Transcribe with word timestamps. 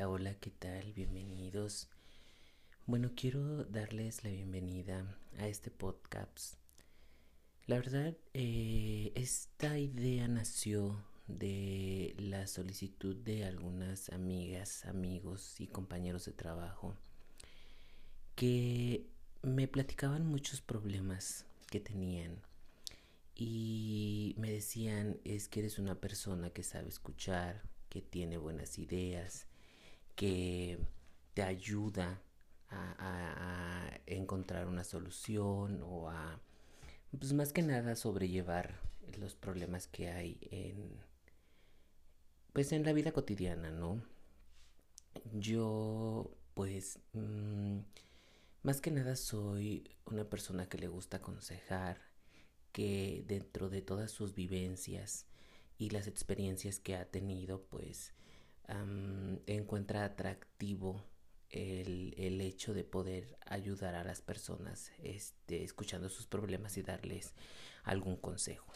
Hola, 0.00 0.34
¿qué 0.34 0.50
tal? 0.50 0.92
Bienvenidos. 0.92 1.88
Bueno, 2.84 3.12
quiero 3.14 3.62
darles 3.64 4.24
la 4.24 4.30
bienvenida 4.30 5.16
a 5.38 5.46
este 5.46 5.70
podcast. 5.70 6.54
La 7.66 7.76
verdad, 7.76 8.16
eh, 8.34 9.12
esta 9.14 9.78
idea 9.78 10.26
nació 10.26 11.00
de 11.28 12.16
la 12.18 12.48
solicitud 12.48 13.14
de 13.14 13.44
algunas 13.44 14.08
amigas, 14.08 14.84
amigos 14.84 15.60
y 15.60 15.68
compañeros 15.68 16.24
de 16.24 16.32
trabajo 16.32 16.96
que 18.34 19.06
me 19.42 19.68
platicaban 19.68 20.26
muchos 20.26 20.60
problemas 20.60 21.46
que 21.70 21.78
tenían 21.78 22.42
y 23.36 24.34
me 24.38 24.50
decían 24.50 25.20
es 25.24 25.46
que 25.48 25.60
eres 25.60 25.78
una 25.78 25.94
persona 25.94 26.50
que 26.50 26.64
sabe 26.64 26.88
escuchar, 26.88 27.62
que 27.88 28.02
tiene 28.02 28.38
buenas 28.38 28.80
ideas, 28.80 29.46
que 30.14 30.78
te 31.34 31.42
ayuda 31.42 32.20
a, 32.70 34.00
encontrar 34.06 34.66
una 34.66 34.84
solución 34.84 35.82
o 35.82 36.10
a, 36.10 36.40
pues 37.18 37.32
más 37.32 37.52
que 37.52 37.62
nada, 37.62 37.96
sobrellevar 37.96 38.80
los 39.18 39.34
problemas 39.34 39.86
que 39.86 40.10
hay 40.10 40.38
en, 40.50 41.00
pues 42.52 42.72
en 42.72 42.84
la 42.84 42.92
vida 42.92 43.12
cotidiana, 43.12 43.70
¿no? 43.70 44.02
Yo, 45.32 46.36
pues, 46.54 46.98
mm, 47.12 47.78
más 48.62 48.80
que 48.80 48.90
nada 48.90 49.16
soy 49.16 49.90
una 50.06 50.24
persona 50.24 50.68
que 50.68 50.78
le 50.78 50.88
gusta 50.88 51.18
aconsejar, 51.18 52.00
que 52.72 53.24
dentro 53.26 53.68
de 53.68 53.82
todas 53.82 54.10
sus 54.10 54.34
vivencias 54.34 55.26
y 55.78 55.90
las 55.90 56.06
experiencias 56.08 56.80
que 56.80 56.96
ha 56.96 57.04
tenido, 57.06 57.62
pues, 57.62 58.14
encuentra 59.46 60.04
atractivo 60.04 61.04
el, 61.50 62.14
el, 62.16 62.40
hecho 62.40 62.74
de 62.74 62.84
poder 62.84 63.36
ayudar 63.46 63.94
a 63.94 64.04
las 64.04 64.20
personas 64.20 64.90
este, 65.02 65.62
escuchando 65.62 66.08
sus 66.08 66.26
problemas 66.26 66.76
y 66.76 66.82
darles 66.82 67.34
algún 67.84 68.16
consejo. 68.16 68.72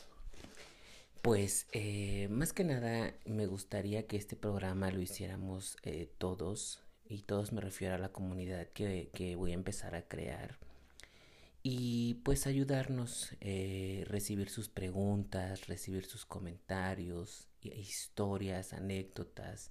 Pues 1.22 1.66
eh, 1.72 2.28
más 2.30 2.52
que 2.52 2.64
nada 2.64 3.14
me 3.24 3.46
gustaría 3.46 4.06
que 4.06 4.16
este 4.16 4.36
programa 4.36 4.90
lo 4.90 5.00
hiciéramos 5.00 5.76
eh, 5.82 6.12
todos 6.18 6.84
y 7.04 7.22
todos 7.22 7.52
me 7.52 7.60
refiero 7.60 7.94
a 7.94 7.98
la 7.98 8.12
comunidad 8.12 8.68
que, 8.68 9.10
que 9.12 9.34
voy 9.34 9.50
a 9.50 9.54
empezar 9.54 9.96
a 9.96 10.06
crear 10.06 10.58
y 11.62 12.14
pues 12.24 12.46
ayudarnos, 12.46 13.32
eh, 13.40 14.04
recibir 14.08 14.48
sus 14.50 14.68
preguntas, 14.68 15.66
recibir 15.66 16.04
sus 16.06 16.24
comentarios, 16.26 17.48
historias, 17.62 18.72
anécdotas. 18.72 19.70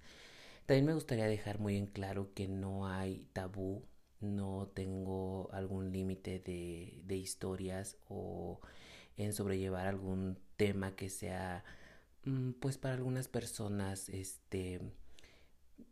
También 0.65 0.85
me 0.85 0.93
gustaría 0.93 1.27
dejar 1.27 1.59
muy 1.59 1.77
en 1.77 1.87
claro 1.87 2.33
que 2.33 2.47
no 2.47 2.87
hay 2.87 3.27
tabú, 3.33 3.85
no 4.19 4.71
tengo 4.73 5.49
algún 5.53 5.91
límite 5.91 6.39
de, 6.39 7.01
de 7.05 7.15
historias 7.17 7.97
o 8.09 8.59
en 9.17 9.33
sobrellevar 9.33 9.87
algún 9.87 10.39
tema 10.57 10.95
que 10.95 11.09
sea 11.09 11.63
mm, 12.25 12.51
pues 12.53 12.77
para 12.77 12.95
algunas 12.95 13.27
personas 13.27 14.09
este 14.09 14.81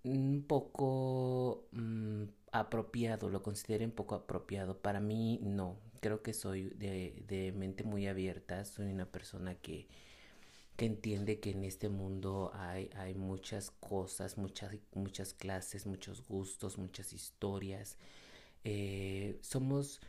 un 0.04 0.46
poco 0.48 1.68
mm, 1.72 2.24
apropiado, 2.60 3.30
lo 3.30 3.42
consideren 3.44 3.92
poco 3.92 4.16
apropiado. 4.16 4.80
Para 4.82 5.00
mí 5.00 5.40
no, 5.42 5.78
creo 6.02 6.22
que 6.22 6.34
soy 6.34 6.70
de, 6.70 7.24
de 7.28 7.52
mente 7.52 7.84
muy 7.84 8.08
abierta, 8.08 8.64
soy 8.66 8.88
una 8.88 9.06
persona 9.06 9.56
que, 9.56 9.88
que 10.76 10.86
entiende 10.86 11.40
que 11.40 11.52
en 11.52 11.64
este 11.64 11.90
mundo 11.90 12.52
hay, 12.54 12.90
hay 12.96 13.14
muchas 13.16 13.72
cosas, 13.72 14.38
muchas, 14.38 14.76
muchas 14.94 15.34
clases, 15.34 15.86
muchos 15.86 16.26
gustos, 16.28 16.78
muchas 16.78 17.14
historias. 17.14 17.98
Eh, 18.64 19.38
somos 19.42 20.02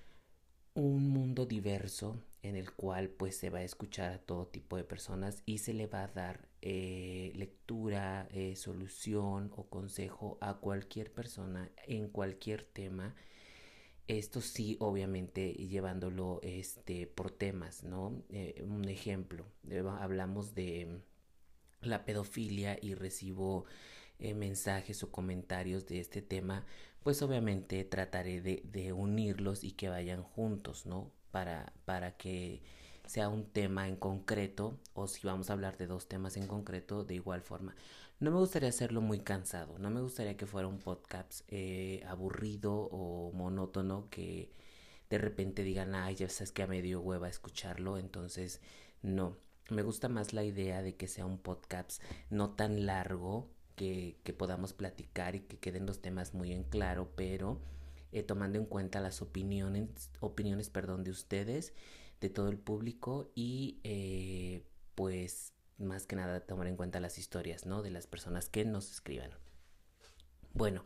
un 0.74 1.08
mundo 1.08 1.46
diverso 1.46 2.20
en 2.42 2.56
el 2.56 2.72
cual 2.72 3.08
pues 3.08 3.36
se 3.36 3.50
va 3.50 3.60
a 3.60 3.64
escuchar 3.64 4.12
a 4.12 4.18
todo 4.18 4.46
tipo 4.46 4.76
de 4.76 4.84
personas 4.84 5.42
y 5.46 5.58
se 5.58 5.72
le 5.72 5.86
va 5.86 6.04
a 6.04 6.08
dar 6.08 6.48
eh, 6.68 7.30
lectura, 7.36 8.26
eh, 8.32 8.56
solución 8.56 9.52
o 9.54 9.68
consejo 9.68 10.36
a 10.40 10.54
cualquier 10.54 11.12
persona 11.12 11.70
en 11.86 12.08
cualquier 12.08 12.64
tema. 12.64 13.14
Esto 14.08 14.40
sí, 14.40 14.76
obviamente, 14.80 15.52
llevándolo 15.52 16.40
este, 16.42 17.06
por 17.06 17.30
temas, 17.30 17.84
¿no? 17.84 18.20
Eh, 18.30 18.64
un 18.66 18.88
ejemplo, 18.88 19.46
hablamos 20.00 20.56
de 20.56 21.02
la 21.82 22.04
pedofilia 22.04 22.76
y 22.82 22.94
recibo 22.94 23.66
mensajes 24.18 25.04
o 25.04 25.12
comentarios 25.12 25.86
de 25.86 26.00
este 26.00 26.20
tema, 26.20 26.66
pues 27.04 27.22
obviamente 27.22 27.84
trataré 27.84 28.40
de, 28.40 28.62
de 28.64 28.92
unirlos 28.92 29.62
y 29.62 29.72
que 29.72 29.88
vayan 29.88 30.24
juntos, 30.24 30.84
¿no? 30.84 31.12
Para, 31.30 31.72
para 31.84 32.16
que 32.16 32.60
sea 33.06 33.28
un 33.28 33.44
tema 33.46 33.88
en 33.88 33.96
concreto 33.96 34.78
o 34.94 35.06
si 35.06 35.26
vamos 35.26 35.50
a 35.50 35.54
hablar 35.54 35.76
de 35.76 35.86
dos 35.86 36.08
temas 36.08 36.36
en 36.36 36.46
concreto 36.46 37.04
de 37.04 37.14
igual 37.14 37.42
forma. 37.42 37.74
No 38.18 38.30
me 38.30 38.38
gustaría 38.38 38.70
hacerlo 38.70 39.00
muy 39.00 39.20
cansado, 39.20 39.78
no 39.78 39.90
me 39.90 40.00
gustaría 40.00 40.36
que 40.36 40.46
fuera 40.46 40.68
un 40.68 40.78
podcast 40.78 41.42
eh, 41.48 42.02
aburrido 42.08 42.74
o 42.74 43.30
monótono 43.32 44.08
que 44.10 44.50
de 45.10 45.18
repente 45.18 45.62
digan, 45.62 45.94
ay, 45.94 46.16
ya 46.16 46.28
sabes 46.28 46.52
que 46.52 46.62
a 46.62 46.66
medio 46.66 47.00
hueva 47.00 47.28
escucharlo, 47.28 47.98
entonces 47.98 48.60
no. 49.02 49.36
Me 49.68 49.82
gusta 49.82 50.08
más 50.08 50.32
la 50.32 50.44
idea 50.44 50.82
de 50.82 50.96
que 50.96 51.08
sea 51.08 51.26
un 51.26 51.38
podcast 51.38 52.02
no 52.30 52.50
tan 52.50 52.86
largo 52.86 53.50
que, 53.76 54.16
podamos 54.36 54.72
platicar 54.72 55.34
y 55.36 55.40
que 55.40 55.58
queden 55.58 55.86
los 55.86 56.00
temas 56.00 56.34
muy 56.34 56.52
en 56.52 56.64
claro, 56.64 57.12
pero 57.16 57.60
eh, 58.12 58.22
tomando 58.22 58.58
en 58.58 58.64
cuenta 58.64 59.00
las 59.00 59.22
opiniones, 59.22 60.10
opiniones 60.20 60.70
perdón, 60.70 61.04
de 61.04 61.10
ustedes, 61.10 61.72
de 62.26 62.34
todo 62.34 62.48
el 62.48 62.58
público 62.58 63.30
y 63.34 63.80
eh, 63.84 64.64
pues 64.94 65.52
más 65.78 66.06
que 66.06 66.16
nada 66.16 66.40
tomar 66.40 66.66
en 66.66 66.76
cuenta 66.76 67.00
las 67.00 67.18
historias, 67.18 67.66
¿no? 67.66 67.82
De 67.82 67.90
las 67.90 68.06
personas 68.06 68.48
que 68.48 68.64
nos 68.64 68.90
escriban. 68.90 69.30
Bueno, 70.52 70.84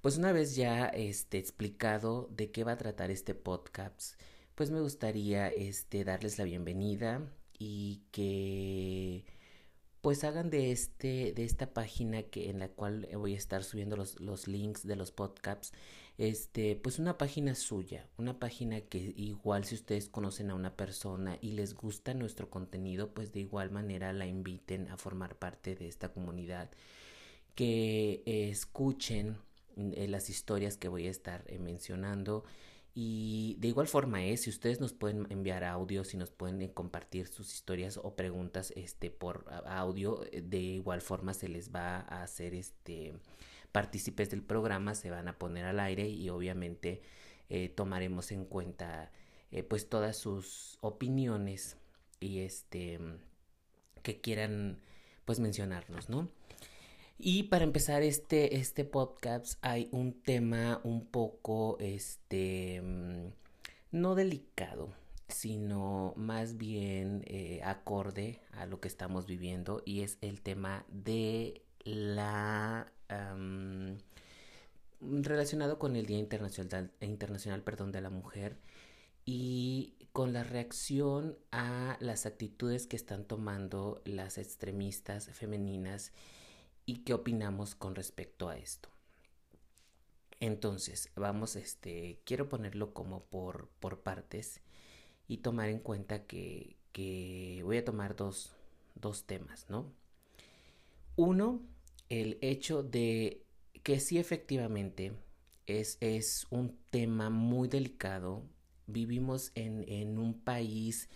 pues 0.00 0.16
una 0.16 0.32
vez 0.32 0.56
ya 0.56 0.86
este, 0.86 1.38
explicado 1.38 2.28
de 2.32 2.50
qué 2.50 2.64
va 2.64 2.72
a 2.72 2.78
tratar 2.78 3.10
este 3.10 3.34
podcast, 3.34 4.20
pues 4.54 4.70
me 4.70 4.80
gustaría 4.80 5.48
este, 5.48 6.04
darles 6.04 6.38
la 6.38 6.44
bienvenida 6.44 7.20
y 7.58 8.02
que 8.10 9.24
pues 10.00 10.24
hagan 10.24 10.50
de 10.50 10.72
este 10.72 11.32
de 11.32 11.44
esta 11.44 11.72
página 11.72 12.24
que 12.24 12.50
en 12.50 12.58
la 12.58 12.68
cual 12.68 13.08
voy 13.14 13.34
a 13.34 13.38
estar 13.38 13.62
subiendo 13.62 13.96
los, 13.96 14.18
los 14.18 14.48
links 14.48 14.84
de 14.84 14.96
los 14.96 15.12
podcasts 15.12 15.72
este 16.28 16.76
pues 16.76 17.00
una 17.00 17.18
página 17.18 17.56
suya 17.56 18.06
una 18.16 18.38
página 18.38 18.80
que 18.80 19.12
igual 19.16 19.64
si 19.64 19.74
ustedes 19.74 20.08
conocen 20.08 20.50
a 20.50 20.54
una 20.54 20.76
persona 20.76 21.36
y 21.40 21.52
les 21.52 21.74
gusta 21.74 22.14
nuestro 22.14 22.48
contenido 22.48 23.12
pues 23.12 23.32
de 23.32 23.40
igual 23.40 23.72
manera 23.72 24.12
la 24.12 24.26
inviten 24.26 24.88
a 24.88 24.96
formar 24.96 25.36
parte 25.36 25.74
de 25.74 25.88
esta 25.88 26.12
comunidad 26.12 26.70
que 27.56 28.22
escuchen 28.24 29.36
eh, 29.76 30.06
las 30.06 30.30
historias 30.30 30.76
que 30.76 30.86
voy 30.86 31.08
a 31.08 31.10
estar 31.10 31.42
eh, 31.48 31.58
mencionando 31.58 32.44
y 32.94 33.56
de 33.58 33.68
igual 33.68 33.88
forma 33.88 34.24
es, 34.24 34.40
¿eh? 34.40 34.44
si 34.44 34.50
ustedes 34.50 34.78
nos 34.78 34.92
pueden 34.92 35.26
enviar 35.30 35.64
audios 35.64 36.14
y 36.14 36.18
nos 36.18 36.30
pueden 36.30 36.68
compartir 36.68 37.26
sus 37.26 37.52
historias 37.52 37.96
o 37.96 38.14
preguntas 38.14 38.72
este 38.76 39.10
por 39.10 39.46
audio, 39.66 40.20
de 40.30 40.58
igual 40.58 41.00
forma 41.00 41.32
se 41.32 41.48
les 41.48 41.74
va 41.74 42.00
a 42.00 42.22
hacer 42.22 42.54
este 42.54 43.14
partícipes 43.72 44.30
del 44.30 44.42
programa, 44.42 44.94
se 44.94 45.10
van 45.10 45.28
a 45.28 45.38
poner 45.38 45.64
al 45.64 45.80
aire 45.80 46.08
y 46.08 46.28
obviamente 46.28 47.02
tomaremos 47.74 48.32
en 48.32 48.46
cuenta 48.46 49.12
pues 49.68 49.88
todas 49.88 50.16
sus 50.16 50.78
opiniones 50.80 51.76
y 52.20 52.40
este 52.40 52.98
que 54.02 54.20
quieran 54.20 54.80
pues 55.24 55.40
mencionarnos, 55.40 56.08
¿no? 56.08 56.28
Y 57.18 57.44
para 57.44 57.64
empezar 57.64 58.02
este, 58.02 58.56
este 58.56 58.84
podcast 58.84 59.58
hay 59.62 59.88
un 59.92 60.12
tema 60.22 60.80
un 60.82 61.06
poco, 61.06 61.76
este, 61.78 62.82
mm, 62.82 63.28
no 63.92 64.14
delicado, 64.16 64.92
sino 65.28 66.14
más 66.16 66.56
bien 66.56 67.22
eh, 67.26 67.60
acorde 67.64 68.40
a 68.52 68.66
lo 68.66 68.80
que 68.80 68.88
estamos 68.88 69.26
viviendo 69.26 69.82
y 69.84 70.00
es 70.00 70.18
el 70.20 70.42
tema 70.42 70.84
de 70.88 71.62
la... 71.84 72.92
relacionado 75.00 75.78
con 75.78 75.96
el 75.96 76.06
Día 76.06 76.18
Internacional, 76.18 76.90
Internacional 77.00 77.62
perdón, 77.62 77.92
de 77.92 78.00
la 78.00 78.10
Mujer 78.10 78.56
y 79.24 79.94
con 80.12 80.32
la 80.32 80.44
reacción 80.44 81.38
a 81.50 81.96
las 82.00 82.26
actitudes 82.26 82.86
que 82.86 82.96
están 82.96 83.24
tomando 83.24 84.02
las 84.04 84.38
extremistas 84.38 85.28
femeninas 85.30 86.12
y 86.86 86.98
qué 86.98 87.14
opinamos 87.14 87.74
con 87.74 87.94
respecto 87.94 88.48
a 88.48 88.56
esto. 88.56 88.88
Entonces, 90.40 91.10
vamos, 91.14 91.54
este, 91.56 92.18
quiero 92.24 92.48
ponerlo 92.48 92.92
como 92.92 93.22
por, 93.22 93.68
por 93.80 94.00
partes 94.00 94.60
y 95.28 95.38
tomar 95.38 95.68
en 95.68 95.78
cuenta 95.78 96.26
que, 96.26 96.76
que 96.92 97.60
voy 97.64 97.78
a 97.78 97.84
tomar 97.84 98.16
dos, 98.16 98.52
dos 98.96 99.24
temas, 99.24 99.66
¿no? 99.70 99.86
Uno, 101.14 101.60
el 102.08 102.38
hecho 102.40 102.82
de 102.82 103.42
que 103.82 104.00
sí 104.00 104.18
efectivamente 104.18 105.12
es, 105.66 105.98
es 106.00 106.46
un 106.50 106.78
tema 106.90 107.30
muy 107.30 107.68
delicado. 107.68 108.44
Vivimos 108.86 109.52
en, 109.54 109.84
en 109.88 110.18
un 110.18 110.40
país 110.40 111.08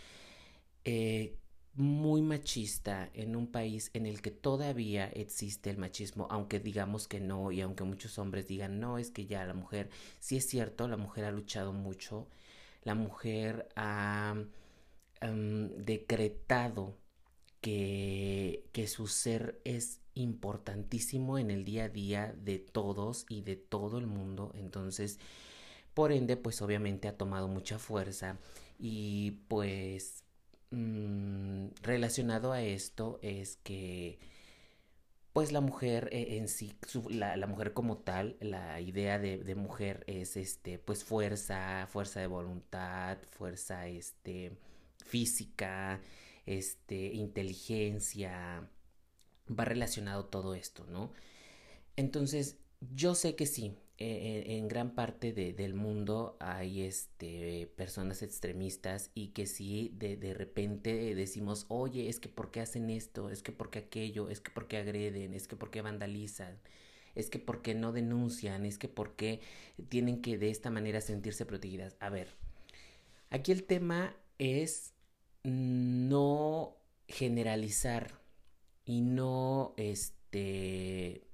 eh, 0.85 1.37
muy 1.75 2.23
machista, 2.23 3.11
en 3.12 3.37
un 3.37 3.49
país 3.49 3.91
en 3.93 4.06
el 4.06 4.23
que 4.23 4.31
todavía 4.31 5.09
existe 5.09 5.71
el 5.71 5.77
machismo, 5.79 6.27
aunque 6.31 6.59
digamos 6.59 7.06
que 7.06 7.21
no, 7.21 7.53
y 7.53 7.61
aunque 7.61 7.85
muchos 7.85 8.19
hombres 8.19 8.49
digan, 8.49 8.81
no, 8.81 8.99
es 8.99 9.11
que 9.11 9.27
ya 9.27 9.44
la 9.44 9.55
mujer, 9.55 9.91
sí 10.19 10.37
es 10.37 10.49
cierto, 10.49 10.89
la 10.89 10.97
mujer 10.97 11.27
ha 11.27 11.31
luchado 11.31 11.73
mucho, 11.73 12.29
la 12.82 12.94
mujer 12.94 13.69
ha 13.77 14.37
decretado 15.21 16.97
que, 17.61 18.65
que 18.73 18.87
su 18.87 19.06
ser 19.06 19.61
es 19.65 20.00
importantísimo 20.17 21.39
en 21.39 21.51
el 21.53 21.65
día 21.65 21.85
a 21.85 21.89
día 21.89 22.35
de 22.37 22.59
todos 22.59 23.27
y 23.29 23.43
de 23.43 23.57
todo 23.57 23.99
el 23.99 24.07
mundo, 24.09 24.53
entonces, 24.55 25.21
por 25.95 26.13
ende, 26.13 26.37
pues 26.37 26.61
obviamente 26.63 27.09
ha 27.09 27.17
tomado 27.17 27.49
mucha 27.49 27.79
fuerza 27.79 28.39
y 28.79 29.33
pues 29.49 30.25
Mm, 30.71 31.69
relacionado 31.83 32.53
a 32.53 32.61
esto 32.63 33.19
es 33.23 33.57
que 33.63 34.19
pues 35.33 35.53
la 35.53 35.61
mujer 35.61 36.09
eh, 36.13 36.39
en 36.39 36.49
sí, 36.49 36.75
la, 37.11 37.47
mujer 37.47 37.73
como 37.73 37.99
tal, 37.99 38.37
la 38.41 38.81
idea 38.81 39.19
de, 39.19 39.55
mujer 39.55 40.03
es 40.07 40.37
este, 40.37 40.79
pues 40.79 41.05
fuerza, 41.05 41.87
fuerza 41.89 42.21
de 42.21 42.27
voluntad, 42.27 43.19
fuerza 43.31 43.87
este, 43.87 44.57
física, 45.05 46.01
este, 46.47 47.13
inteligencia, 47.15 48.69
va 49.48 49.64
relacionado 49.64 50.26
todo 50.26 50.54
esto, 50.54 50.87
¿no? 50.87 51.12
Entonces, 51.96 52.58
yo 52.81 53.14
sé 53.14 53.37
que 53.37 53.46
sí, 53.46 53.76
eh, 53.98 54.44
en 54.58 54.69
gran 54.69 54.94
parte 54.94 55.32
de, 55.32 55.54
del 55.54 55.72
mundo 55.72 56.37
hay 56.38 56.82
este, 56.82 57.72
personas 57.76 58.22
extremistas 58.22 59.10
y 59.14 59.28
que 59.28 59.46
si 59.46 59.90
de, 59.96 60.19
de 60.19 60.34
repente 60.34 61.14
decimos, 61.14 61.64
oye, 61.69 62.08
es 62.10 62.20
que 62.20 62.28
por 62.28 62.50
qué 62.50 62.60
hacen 62.60 62.90
esto, 62.90 63.31
es 63.31 63.43
que 63.43 63.52
por 63.52 63.70
qué 63.70 63.78
aquello, 63.81 64.28
es 64.28 64.40
que 64.40 64.50
por 64.50 64.69
qué 64.69 64.76
agreden, 64.76 65.32
es 65.32 65.48
que 65.48 65.56
por 65.56 65.70
qué 65.70 65.81
vandalizan, 65.81 66.58
es 67.14 67.31
que 67.31 67.38
por 67.38 67.62
qué 67.62 67.75
no 67.75 67.93
denuncian, 67.93 68.66
es 68.66 68.76
que 68.78 68.88
por 68.88 69.16
qué 69.16 69.40
tienen 69.88 70.20
que 70.20 70.37
de 70.37 70.50
esta 70.50 70.70
manera 70.70 71.00
sentirse 71.00 71.46
protegidas. 71.46 71.96
A 72.00 72.10
ver, 72.10 72.34
aquí 73.31 73.50
el 73.52 73.64
tema 73.64 74.14
es 74.38 74.93
no 75.43 76.76
generalizar 77.08 78.25
y 78.87 79.03
no 79.03 79.75
este 79.77 81.27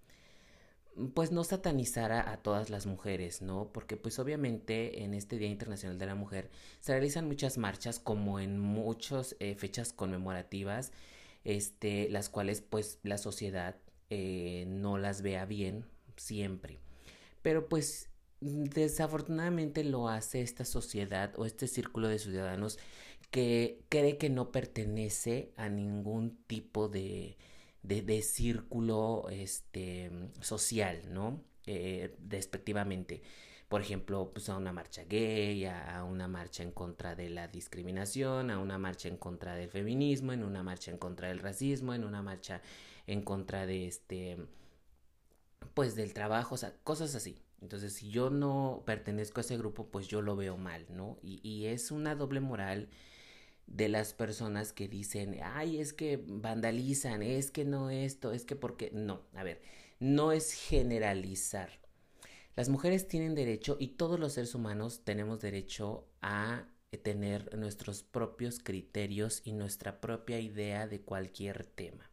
pues 1.14 1.32
no 1.32 1.44
satanizara 1.44 2.31
a 2.31 2.37
todas 2.38 2.69
las 2.69 2.87
mujeres, 2.87 3.40
¿no? 3.40 3.70
Porque 3.72 3.96
pues 3.96 4.19
obviamente 4.19 5.04
en 5.04 5.14
este 5.14 5.38
Día 5.38 5.49
Internacional 5.49 5.99
de 5.99 6.06
la 6.06 6.14
Mujer 6.14 6.50
se 6.81 6.93
realizan 6.93 7.26
muchas 7.26 7.56
marchas 7.56 7.99
como 7.99 8.40
en 8.40 8.58
muchas 8.58 9.37
eh, 9.40 9.54
fechas 9.54 9.93
conmemorativas, 9.93 10.93
este, 11.44 12.08
las 12.10 12.28
cuales 12.28 12.60
pues 12.60 12.99
la 13.04 13.16
sociedad 13.16 13.76
eh, 14.10 14.64
no 14.69 14.98
las 14.98 15.22
vea 15.22 15.46
bien 15.46 15.87
siempre. 16.16 16.78
Pero 17.40 17.69
pues 17.69 18.10
desafortunadamente 18.42 19.84
lo 19.84 20.08
hace 20.08 20.42
esta 20.42 20.64
sociedad 20.64 21.32
o 21.38 21.46
este 21.46 21.68
círculo 21.68 22.08
de 22.08 22.18
ciudadanos 22.18 22.78
que 23.30 23.84
cree 23.88 24.18
que 24.18 24.30
no 24.30 24.50
pertenece 24.52 25.52
a 25.56 25.68
ningún 25.68 26.36
tipo 26.46 26.88
de, 26.88 27.38
de, 27.82 28.22
círculo 28.22 29.26
este, 29.30 30.10
social, 30.40 31.02
¿no? 31.12 31.42
Eh, 31.66 32.14
despectivamente. 32.18 33.22
Por 33.68 33.80
ejemplo, 33.80 34.32
pues 34.34 34.50
a 34.50 34.56
una 34.58 34.72
marcha 34.72 35.04
gay, 35.04 35.64
a 35.64 36.04
una 36.04 36.28
marcha 36.28 36.62
en 36.62 36.72
contra 36.72 37.14
de 37.14 37.30
la 37.30 37.48
discriminación, 37.48 38.50
a 38.50 38.58
una 38.58 38.76
marcha 38.76 39.08
en 39.08 39.16
contra 39.16 39.54
del 39.54 39.70
feminismo, 39.70 40.32
en 40.32 40.44
una 40.44 40.62
marcha 40.62 40.90
en 40.90 40.98
contra 40.98 41.28
del 41.28 41.38
racismo, 41.38 41.94
en 41.94 42.04
una 42.04 42.20
marcha 42.20 42.60
en 43.06 43.22
contra 43.22 43.64
de 43.64 43.86
este, 43.86 44.36
pues 45.72 45.94
del 45.94 46.12
trabajo, 46.12 46.54
o 46.56 46.58
sea, 46.58 46.74
cosas 46.84 47.14
así. 47.14 47.38
Entonces, 47.62 47.94
si 47.94 48.10
yo 48.10 48.28
no 48.28 48.82
pertenezco 48.84 49.40
a 49.40 49.42
ese 49.42 49.56
grupo, 49.56 49.86
pues 49.86 50.08
yo 50.08 50.20
lo 50.20 50.36
veo 50.36 50.56
mal, 50.56 50.84
¿no? 50.90 51.18
Y, 51.22 51.66
es 51.66 51.92
una 51.92 52.16
doble 52.16 52.40
moral 52.40 52.88
de 53.66 53.88
las 53.88 54.14
personas 54.14 54.72
que 54.72 54.88
dicen, 54.88 55.38
ay, 55.42 55.78
es 55.78 55.92
que 55.92 56.22
vandalizan, 56.26 57.22
es 57.22 57.50
que 57.52 57.64
no 57.64 57.90
esto, 57.90 58.32
es 58.32 58.44
que 58.44 58.56
porque... 58.56 58.90
No, 58.92 59.22
a 59.34 59.44
ver, 59.44 59.62
no 60.00 60.32
es 60.32 60.52
generalizar. 60.52 61.80
Las 62.56 62.68
mujeres 62.68 63.08
tienen 63.08 63.34
derecho 63.34 63.76
y 63.80 63.88
todos 63.88 64.18
los 64.18 64.34
seres 64.34 64.54
humanos 64.54 65.02
tenemos 65.04 65.40
derecho 65.40 66.06
a 66.20 66.66
tener 66.98 67.56
nuestros 67.56 68.02
propios 68.02 68.58
criterios 68.58 69.40
y 69.44 69.52
nuestra 69.52 70.00
propia 70.00 70.40
idea 70.40 70.86
de 70.86 71.00
cualquier 71.00 71.64
tema. 71.64 72.11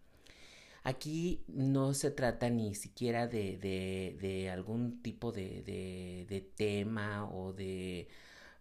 Aquí 0.84 1.44
no 1.48 1.94
se 1.94 2.12
trata 2.12 2.50
ni 2.50 2.74
siquiera 2.76 3.28
de, 3.28 3.58
de, 3.58 4.50
algún 4.50 5.02
tipo 5.02 5.32
de, 5.32 5.62
de, 5.64 6.42
tema 6.56 7.30
o 7.30 7.54
de 7.54 8.08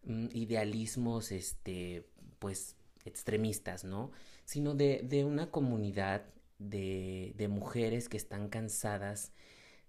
mm, 0.05 0.27
idealismos, 0.33 1.33
este, 1.33 2.05
pues 2.39 2.77
extremistas, 3.05 3.85
¿no? 3.85 4.11
Sino 4.45 4.75
de, 4.75 5.25
una 5.25 5.51
comunidad 5.51 6.25
de, 6.59 7.49
mujeres 7.51 8.09
que 8.09 8.17
están 8.17 8.49
cansadas 8.49 9.33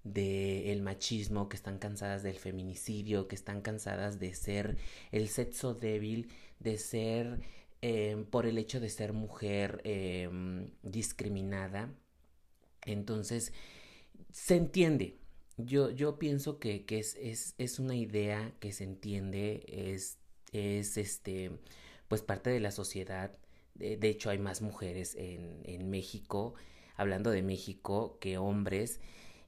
del 0.03 0.81
machismo, 0.81 1.49
que 1.49 1.57
están 1.57 1.77
cansadas 1.77 2.23
del 2.23 2.35
feminicidio, 2.37 3.27
que 3.27 3.35
están 3.35 3.61
cansadas 3.61 4.19
de 4.19 4.33
ser 4.33 4.77
el 5.11 5.27
sexo 5.29 5.73
débil, 5.73 6.29
de 6.59 6.77
ser 6.77 7.41
eh, 7.81 8.25
por 8.29 8.45
el 8.45 8.57
hecho 8.57 8.79
de 8.79 8.89
ser 8.89 9.13
mujer 9.13 9.81
eh, 9.83 10.29
discriminada. 10.83 11.89
Entonces, 12.85 13.53
se 14.31 14.55
entiende. 14.55 15.17
Yo, 15.57 15.91
yo 15.91 16.19
pienso 16.19 16.59
que, 16.59 16.85
que 16.85 16.99
es, 16.99 17.15
es, 17.15 17.55
es, 17.57 17.79
una 17.79 17.95
idea 17.95 18.53
que 18.59 18.71
se 18.71 18.85
entiende, 18.85 19.65
es, 19.67 20.17
es 20.51 20.97
este 20.97 21.51
pues 22.07 22.21
parte 22.23 22.49
de 22.49 22.59
la 22.59 22.71
sociedad. 22.71 23.37
De, 23.75 24.09
hecho, 24.09 24.29
hay 24.29 24.39
más 24.39 24.61
mujeres 24.61 25.15
en, 25.15 25.61
en 25.63 25.89
México, 25.89 26.55
hablando 26.97 27.31
de 27.31 27.43
México, 27.43 28.17
que 28.19 28.37
hombres. 28.37 28.99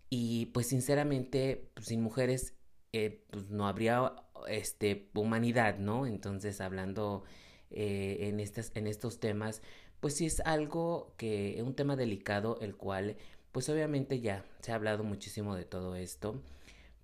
Y 0.10 0.48
pues 0.48 0.68
sinceramente, 0.68 1.70
pues, 1.74 1.88
sin 1.88 2.02
mujeres, 2.02 2.54
eh, 2.94 3.24
pues 3.30 3.50
no 3.50 3.68
habría 3.68 4.14
este, 4.48 5.10
humanidad, 5.16 5.80
¿no? 5.80 6.06
Entonces, 6.06 6.62
hablando 6.62 7.24
eh, 7.72 8.18
en, 8.30 8.40
estas, 8.40 8.72
en 8.76 8.88
estos 8.88 9.20
temas, 9.20 9.62
pues 10.02 10.16
sí 10.16 10.26
es 10.26 10.42
algo 10.42 11.14
que, 11.16 11.62
un 11.66 11.76
tema 11.76 11.96
delicado, 11.96 12.58
el 12.60 12.76
cual, 12.76 13.16
pues 13.52 13.70
obviamente 13.70 14.20
ya 14.20 14.44
se 14.62 14.72
ha 14.72 14.76
hablado 14.76 15.04
muchísimo 15.04 15.56
de 15.56 15.64
todo 15.64 15.96
esto, 15.96 16.42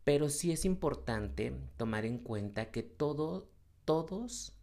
pero 0.04 0.30
sí 0.30 0.52
es 0.52 0.66
importante 0.66 1.54
tomar 1.78 2.06
en 2.06 2.18
cuenta 2.18 2.72
que 2.72 2.84
todo, 2.84 3.50
todos 3.86 4.54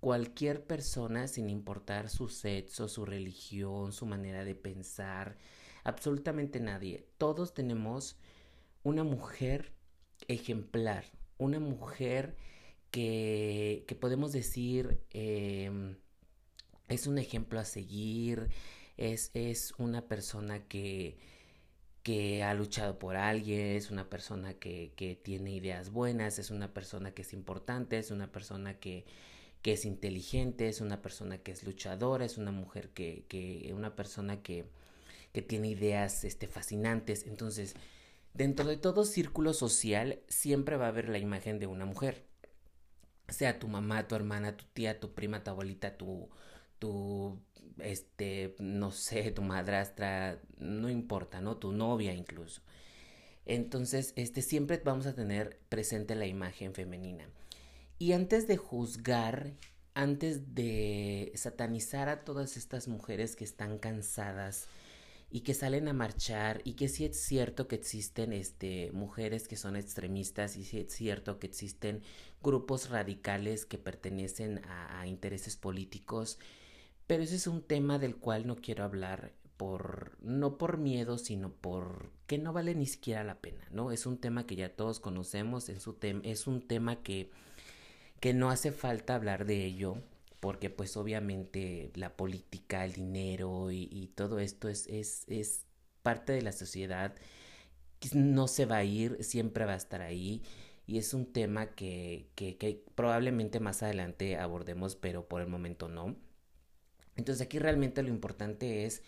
cualquier 0.00 0.64
persona, 0.64 1.28
sin 1.28 1.48
importar 1.48 2.10
su 2.10 2.28
sexo, 2.28 2.88
su 2.88 3.04
religión, 3.04 3.92
su 3.92 4.06
manera 4.06 4.44
de 4.44 4.54
pensar, 4.54 5.38
absolutamente 5.82 6.60
nadie. 6.60 7.06
Todos 7.16 7.54
tenemos 7.54 8.16
una 8.82 9.02
mujer 9.02 9.72
ejemplar, 10.28 11.04
una 11.38 11.58
mujer 11.58 12.36
que, 12.90 13.84
que 13.88 13.94
podemos 13.94 14.32
decir 14.32 15.00
em, 15.10 15.96
es 16.88 17.06
un 17.06 17.18
ejemplo 17.18 17.60
a 17.60 17.64
seguir, 17.64 18.48
es, 18.96 19.30
es 19.34 19.74
una 19.78 20.08
persona 20.08 20.66
que, 20.68 21.18
que 22.02 22.42
ha 22.42 22.54
luchado 22.54 22.98
por 22.98 23.16
alguien, 23.16 23.76
es 23.76 23.90
una 23.90 24.08
persona 24.08 24.54
que, 24.54 24.92
que 24.96 25.14
tiene 25.16 25.52
ideas 25.52 25.90
buenas, 25.90 26.38
es 26.38 26.50
una 26.50 26.72
persona 26.72 27.12
que 27.12 27.22
es 27.22 27.32
importante, 27.32 27.98
es 27.98 28.10
una 28.10 28.32
persona 28.32 28.78
que, 28.78 29.04
que 29.62 29.72
es 29.72 29.84
inteligente, 29.84 30.68
es 30.68 30.80
una 30.80 31.02
persona 31.02 31.38
que 31.38 31.52
es 31.52 31.64
luchadora, 31.64 32.24
es 32.24 32.38
una 32.38 32.52
mujer 32.52 32.90
que, 32.90 33.24
que 33.28 33.72
una 33.74 33.94
persona 33.96 34.42
que, 34.42 34.66
tiene 35.46 35.68
ideas 35.68 36.24
este, 36.24 36.48
fascinantes. 36.48 37.24
Entonces, 37.24 37.76
dentro 38.34 38.66
de 38.66 38.76
todo 38.76 39.04
círculo 39.04 39.52
social 39.54 40.18
siempre 40.26 40.76
va 40.76 40.86
a 40.86 40.88
haber 40.88 41.08
la 41.08 41.18
imagen 41.18 41.60
de 41.60 41.68
una 41.68 41.84
mujer. 41.84 42.24
Sea 43.28 43.60
tu 43.60 43.68
mamá, 43.68 44.08
tu 44.08 44.16
hermana, 44.16 44.56
tu 44.56 44.64
tía, 44.72 44.98
tu 44.98 45.14
prima, 45.14 45.44
tu 45.44 45.50
abuelita, 45.50 45.96
tu, 45.96 46.28
tu, 46.78 47.40
este, 47.78 48.54
no 48.58 48.90
sé, 48.90 49.30
tu 49.30 49.42
madrastra, 49.42 50.40
no 50.58 50.90
importa, 50.90 51.40
¿no? 51.40 51.56
Tu 51.56 51.72
novia 51.72 52.14
incluso. 52.14 52.62
Entonces, 53.46 54.12
este, 54.16 54.42
siempre 54.42 54.80
vamos 54.84 55.06
a 55.06 55.14
tener 55.14 55.58
presente 55.68 56.14
la 56.14 56.26
imagen 56.26 56.74
femenina. 56.74 57.28
Y 57.98 58.12
antes 58.12 58.46
de 58.46 58.56
juzgar, 58.56 59.54
antes 59.94 60.54
de 60.54 61.32
satanizar 61.34 62.08
a 62.08 62.24
todas 62.24 62.56
estas 62.56 62.88
mujeres 62.88 63.34
que 63.34 63.44
están 63.44 63.78
cansadas 63.78 64.68
y 65.30 65.40
que 65.40 65.54
salen 65.54 65.88
a 65.88 65.92
marchar 65.92 66.60
y 66.64 66.74
que 66.74 66.88
sí 66.88 67.04
es 67.04 67.20
cierto 67.20 67.68
que 67.68 67.76
existen 67.76 68.32
este, 68.32 68.90
mujeres 68.92 69.48
que 69.48 69.56
son 69.56 69.76
extremistas 69.76 70.56
y 70.56 70.64
sí 70.64 70.78
es 70.78 70.92
cierto 70.92 71.38
que 71.38 71.48
existen 71.48 72.02
grupos 72.42 72.90
radicales 72.90 73.66
que 73.66 73.78
pertenecen 73.78 74.64
a, 74.66 75.00
a 75.00 75.06
intereses 75.06 75.56
políticos, 75.56 76.38
pero 77.08 77.24
ese 77.24 77.36
es 77.36 77.48
un 77.48 77.62
tema 77.62 77.98
del 77.98 78.16
cual 78.16 78.46
no 78.46 78.56
quiero 78.56 78.84
hablar 78.84 79.32
por 79.56 80.16
no 80.22 80.58
por 80.58 80.78
miedo, 80.78 81.18
sino 81.18 81.50
por 81.50 82.12
que 82.28 82.38
no 82.38 82.52
vale 82.52 82.74
ni 82.74 82.86
siquiera 82.86 83.24
la 83.24 83.40
pena, 83.40 83.66
¿no? 83.72 83.92
Es 83.92 84.06
un 84.06 84.18
tema 84.18 84.46
que 84.46 84.56
ya 84.56 84.76
todos 84.76 85.00
conocemos, 85.00 85.68
es 85.70 85.86
un, 85.86 85.96
es 86.24 86.46
un 86.46 86.62
tema 86.62 87.02
que, 87.02 87.30
que 88.20 88.34
no 88.34 88.50
hace 88.50 88.72
falta 88.72 89.14
hablar 89.16 89.46
de 89.46 89.64
ello, 89.64 89.96
porque 90.40 90.70
pues 90.70 90.96
obviamente 90.96 91.90
la 91.94 92.16
política, 92.16 92.84
el 92.84 92.92
dinero 92.92 93.70
y, 93.72 94.12
todo 94.14 94.38
esto 94.38 94.68
es, 94.68 94.86
es, 94.88 95.24
es 95.28 95.64
parte 96.02 96.32
de 96.34 96.42
la 96.42 96.52
sociedad, 96.52 97.14
no 98.14 98.48
se 98.48 98.66
va 98.66 98.78
a 98.78 98.84
ir, 98.84 99.24
siempre 99.24 99.64
va 99.64 99.72
a 99.72 99.76
estar 99.76 100.02
ahí 100.02 100.42
y 100.86 100.98
es 100.98 101.14
un 101.14 101.26
tema 101.32 101.74
que, 101.74 102.28
que, 102.34 102.56
que 102.58 102.84
probablemente 102.94 103.60
más 103.60 103.82
adelante 103.82 104.36
abordemos, 104.36 104.94
pero 104.96 105.26
por 105.26 105.40
el 105.42 105.48
momento 105.48 105.88
no. 105.88 106.16
Entonces 107.18 107.44
aquí 107.44 107.58
realmente 107.58 108.02
lo 108.02 108.08
importante 108.08 108.86
es 108.86 109.02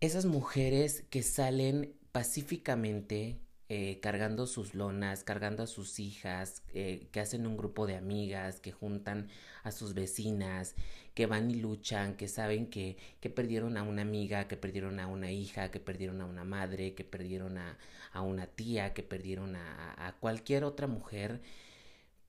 esas 0.00 0.26
mujeres 0.26 1.04
que 1.10 1.22
salen 1.22 1.94
pacíficamente 2.12 3.38
eh, 3.70 4.00
cargando 4.00 4.46
sus 4.46 4.74
lonas, 4.74 5.24
cargando 5.24 5.62
a 5.62 5.66
sus 5.66 5.98
hijas, 5.98 6.62
eh, 6.74 7.08
que 7.10 7.20
hacen 7.20 7.46
un 7.46 7.56
grupo 7.56 7.86
de 7.86 7.96
amigas, 7.96 8.60
que 8.60 8.70
juntan 8.70 9.28
a 9.62 9.72
sus 9.72 9.94
vecinas, 9.94 10.74
que 11.14 11.24
van 11.24 11.50
y 11.50 11.54
luchan, 11.54 12.16
que 12.16 12.28
saben 12.28 12.66
que, 12.66 12.98
que 13.20 13.30
perdieron 13.30 13.78
a 13.78 13.82
una 13.82 14.02
amiga, 14.02 14.46
que 14.46 14.58
perdieron 14.58 15.00
a 15.00 15.06
una 15.06 15.32
hija, 15.32 15.70
que 15.70 15.80
perdieron 15.80 16.20
a 16.20 16.26
una 16.26 16.44
madre, 16.44 16.94
que 16.94 17.04
perdieron 17.04 17.56
a, 17.56 17.78
a 18.12 18.20
una 18.20 18.46
tía, 18.46 18.92
que 18.92 19.02
perdieron 19.02 19.56
a, 19.56 20.06
a 20.06 20.12
cualquier 20.16 20.64
otra 20.64 20.86
mujer 20.86 21.40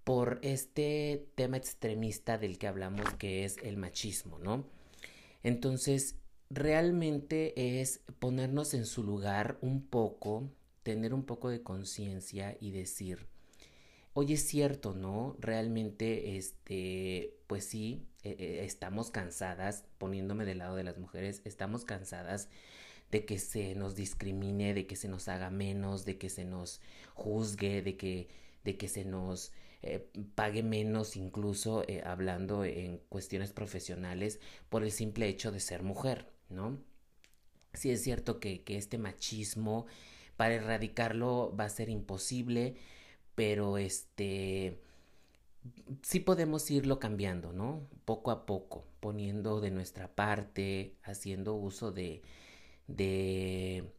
por 0.05 0.39
este 0.43 1.27
tema 1.35 1.57
extremista 1.57 2.37
del 2.37 2.57
que 2.57 2.67
hablamos 2.67 3.13
que 3.15 3.43
es 3.43 3.57
el 3.63 3.75
machismo, 3.75 4.39
¿no? 4.39 4.63
Entonces, 5.43 6.15
realmente 6.49 7.79
es 7.81 8.01
ponernos 8.19 8.73
en 8.73 8.85
su 8.85 9.03
lugar 9.03 9.57
un 9.61 9.85
poco, 9.85 10.49
tener 10.83 11.13
un 11.13 11.23
poco 11.25 11.49
de 11.49 11.61
conciencia 11.63 12.57
y 12.59 12.71
decir, 12.71 13.27
oye, 14.13 14.35
es 14.35 14.45
cierto, 14.45 14.93
¿no? 14.93 15.35
Realmente, 15.39 16.37
este, 16.37 17.35
pues 17.47 17.65
sí, 17.65 18.07
e, 18.23 18.31
e, 18.31 18.65
estamos 18.65 19.11
cansadas, 19.11 19.85
poniéndome 19.97 20.45
del 20.45 20.59
lado 20.59 20.75
de 20.75 20.83
las 20.83 20.97
mujeres, 20.97 21.41
estamos 21.45 21.85
cansadas 21.85 22.49
de 23.11 23.25
que 23.25 23.37
se 23.39 23.75
nos 23.75 23.95
discrimine, 23.95 24.73
de 24.73 24.87
que 24.87 24.95
se 24.95 25.07
nos 25.07 25.27
haga 25.27 25.49
menos, 25.49 26.05
de 26.05 26.17
que 26.17 26.29
se 26.29 26.45
nos 26.45 26.81
juzgue, 27.13 27.81
de 27.81 27.97
que, 27.97 28.27
de 28.63 28.77
que 28.77 28.87
se 28.87 29.05
nos 29.05 29.51
eh, 29.83 30.09
pague 30.35 30.63
menos 30.63 31.17
incluso 31.17 31.83
eh, 31.87 32.01
hablando 32.05 32.63
en 32.63 32.99
cuestiones 33.09 33.51
profesionales 33.51 34.39
por 34.69 34.83
el 34.83 34.91
simple 34.91 35.27
hecho 35.27 35.51
de 35.51 35.59
ser 35.59 35.83
mujer. 35.83 36.31
¿no? 36.49 36.79
Sí 37.73 37.91
es 37.91 38.01
cierto 38.01 38.39
que, 38.39 38.63
este 38.67 38.97
machismo, 38.97 39.85
para 40.37 40.55
erradicarlo 40.55 41.53
va 41.55 41.65
a 41.65 41.69
ser 41.69 41.89
imposible, 41.89 42.75
pero 43.35 43.77
este 43.77 44.79
sí 46.01 46.19
podemos 46.19 46.69
irlo 46.71 46.99
cambiando, 46.99 47.53
¿no? 47.53 47.87
Poco 48.05 48.31
a 48.31 48.45
poco, 48.45 48.85
poniendo 48.99 49.61
de 49.61 49.71
nuestra 49.71 50.13
parte, 50.15 50.95
haciendo 51.03 51.55
uso 51.55 51.91
de, 51.91 52.21
de, 52.87 53.91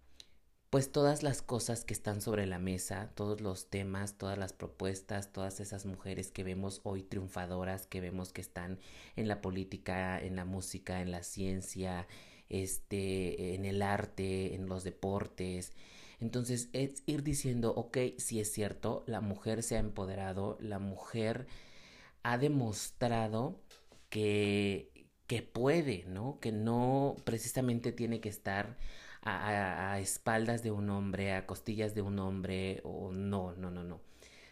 pues 0.74 0.90
todas 0.90 1.22
las 1.22 1.40
cosas 1.40 1.84
que 1.84 1.94
están 1.94 2.20
sobre 2.20 2.46
la 2.46 2.58
mesa, 2.58 3.12
todos 3.14 3.40
los 3.40 3.70
temas, 3.70 4.18
todas 4.18 4.36
las 4.36 4.52
propuestas, 4.52 5.32
todas 5.32 5.60
esas 5.60 5.86
mujeres 5.86 6.32
que 6.32 6.42
vemos 6.42 6.80
hoy 6.82 7.04
triunfadoras, 7.04 7.86
que 7.86 8.00
vemos 8.00 8.32
que 8.32 8.40
están 8.40 8.80
en 9.14 9.28
la 9.28 9.40
política, 9.40 10.20
en 10.20 10.34
la 10.34 10.44
música, 10.44 11.00
en 11.00 11.12
la 11.12 11.22
ciencia, 11.22 12.08
este, 12.48 13.54
en 13.54 13.66
el 13.66 13.82
arte, 13.82 14.56
en 14.56 14.66
los 14.66 14.82
deportes. 14.82 15.70
Entonces 16.18 16.70
es 16.72 17.04
ir 17.06 17.22
diciendo, 17.22 17.72
ok, 17.76 17.98
si 18.18 18.40
es 18.40 18.50
cierto, 18.50 19.04
la 19.06 19.20
mujer 19.20 19.62
se 19.62 19.76
ha 19.76 19.78
empoderado, 19.78 20.58
la 20.60 20.80
mujer 20.80 21.46
ha 22.24 22.36
demostrado 22.36 23.60
que, 24.08 24.90
que 25.28 25.40
puede, 25.42 26.04
¿no? 26.08 26.40
Que 26.40 26.50
no 26.50 27.14
precisamente 27.22 27.92
tiene 27.92 28.20
que 28.20 28.28
estar 28.28 28.76
a, 29.24 29.98
espaldas 30.00 30.62
de 30.62 30.70
un 30.70 30.90
hombre, 30.90 31.32
a 31.32 31.46
costillas 31.46 31.94
de 31.94 32.02
un 32.02 32.18
hombre, 32.18 32.80
o 32.84 33.12
no, 33.12 33.54
no, 33.54 33.70
no, 33.70 33.84
no. 33.84 34.00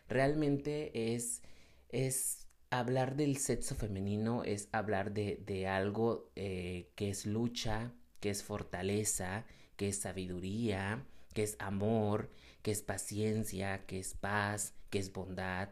Realmente 0.08 1.14
es, 1.14 1.42
es 1.90 2.46
hablar 2.72 3.16
del 3.16 3.36
sexo 3.36 3.74
femenino 3.74 4.44
es 4.44 4.68
hablar 4.72 5.12
de, 5.12 5.66
algo 5.68 6.30
eh, 6.36 6.90
que 6.96 7.10
es 7.10 7.26
lucha, 7.26 7.92
que 8.20 8.30
es 8.30 8.42
fortaleza, 8.42 9.44
que 9.76 9.88
es 9.88 9.98
sabiduría, 9.98 11.04
que 11.34 11.42
es 11.42 11.56
amor, 11.58 12.30
que 12.62 12.70
es 12.70 12.82
paciencia, 12.82 13.84
que 13.86 13.98
es 14.00 14.14
paz, 14.14 14.74
que 14.90 14.98
es 14.98 15.12
bondad. 15.12 15.68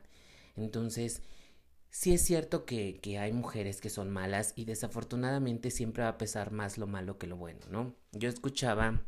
Entonces, 0.57 1.23
sí 1.90 2.14
es 2.14 2.23
cierto 2.23 2.64
que, 2.64 2.99
que, 3.00 3.18
hay 3.18 3.32
mujeres 3.32 3.80
que 3.80 3.90
son 3.90 4.11
malas 4.11 4.52
y 4.56 4.64
desafortunadamente 4.64 5.70
siempre 5.70 6.02
va 6.02 6.11
a 6.11 6.18
pesar 6.18 6.52
más 6.52 6.78
lo 6.78 6.87
malo 6.87 7.18
que 7.18 7.26
lo 7.26 7.37
bueno, 7.37 7.61
¿no? 7.70 7.94
Yo 8.12 8.28
escuchaba 8.28 9.02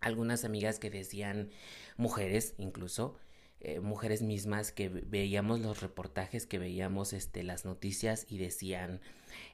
algunas 0.00 0.44
amigas 0.44 0.78
que 0.78 0.90
decían, 0.90 1.50
mujeres 1.96 2.54
incluso, 2.58 3.16
eh, 3.60 3.80
mujeres 3.80 4.22
mismas 4.22 4.72
que 4.72 4.88
veíamos 4.88 5.60
los 5.60 5.82
reportajes, 5.82 6.46
que 6.46 6.58
veíamos 6.58 7.12
este, 7.12 7.42
las 7.42 7.66
noticias 7.66 8.24
y 8.28 8.38
decían, 8.38 9.02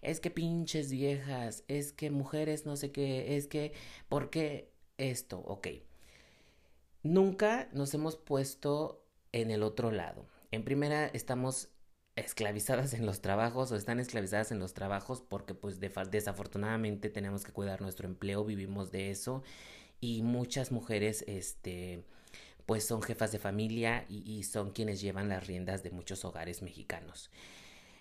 es 0.00 0.20
que 0.20 0.30
pinches 0.30 0.92
viejas, 0.92 1.64
es 1.66 1.92
que 1.92 2.10
mujeres 2.10 2.66
no 2.66 2.76
sé 2.76 2.92
qué, 2.92 3.36
es 3.36 3.48
que, 3.48 3.72
¿por 4.08 4.30
qué 4.30 4.70
esto? 4.96 5.40
Ok. 5.40 5.68
Nunca 7.02 7.68
nos 7.72 7.94
hemos 7.94 8.16
puesto 8.16 9.04
en 9.32 9.50
el 9.50 9.64
otro 9.64 9.90
lado. 9.90 10.26
En 10.52 10.64
primera, 10.64 11.06
estamos 11.08 11.68
esclavizadas 12.16 12.94
en 12.94 13.06
los 13.06 13.20
trabajos 13.20 13.70
o 13.70 13.76
están 13.76 14.00
esclavizadas 14.00 14.50
en 14.50 14.58
los 14.58 14.74
trabajos 14.74 15.22
porque 15.22 15.54
pues 15.54 15.78
desafortunadamente 15.78 17.10
tenemos 17.10 17.44
que 17.44 17.52
cuidar 17.52 17.82
nuestro 17.82 18.08
empleo, 18.08 18.44
vivimos 18.44 18.90
de 18.90 19.10
eso 19.10 19.42
y 20.00 20.22
muchas 20.22 20.72
mujeres 20.72 21.24
este 21.28 22.02
pues 22.64 22.84
son 22.84 23.00
jefas 23.00 23.30
de 23.30 23.38
familia 23.38 24.04
y, 24.08 24.42
son 24.42 24.72
quienes 24.72 25.00
llevan 25.00 25.28
las 25.28 25.46
riendas 25.46 25.84
de 25.84 25.92
muchos 25.92 26.24
hogares 26.24 26.62
mexicanos. 26.62 27.30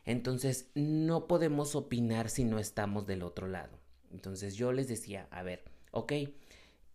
Entonces, 0.05 0.69
no 0.73 1.27
podemos 1.27 1.75
opinar 1.75 2.31
si 2.31 2.45
no 2.45 2.57
estamos 2.57 3.05
del 3.05 3.21
otro 3.21 3.47
lado. 3.47 3.77
Entonces, 4.11 4.55
yo 4.55 4.71
les 4.71 4.87
decía, 4.87 5.27
a 5.29 5.43
ver, 5.43 5.63
ok, 5.91 6.13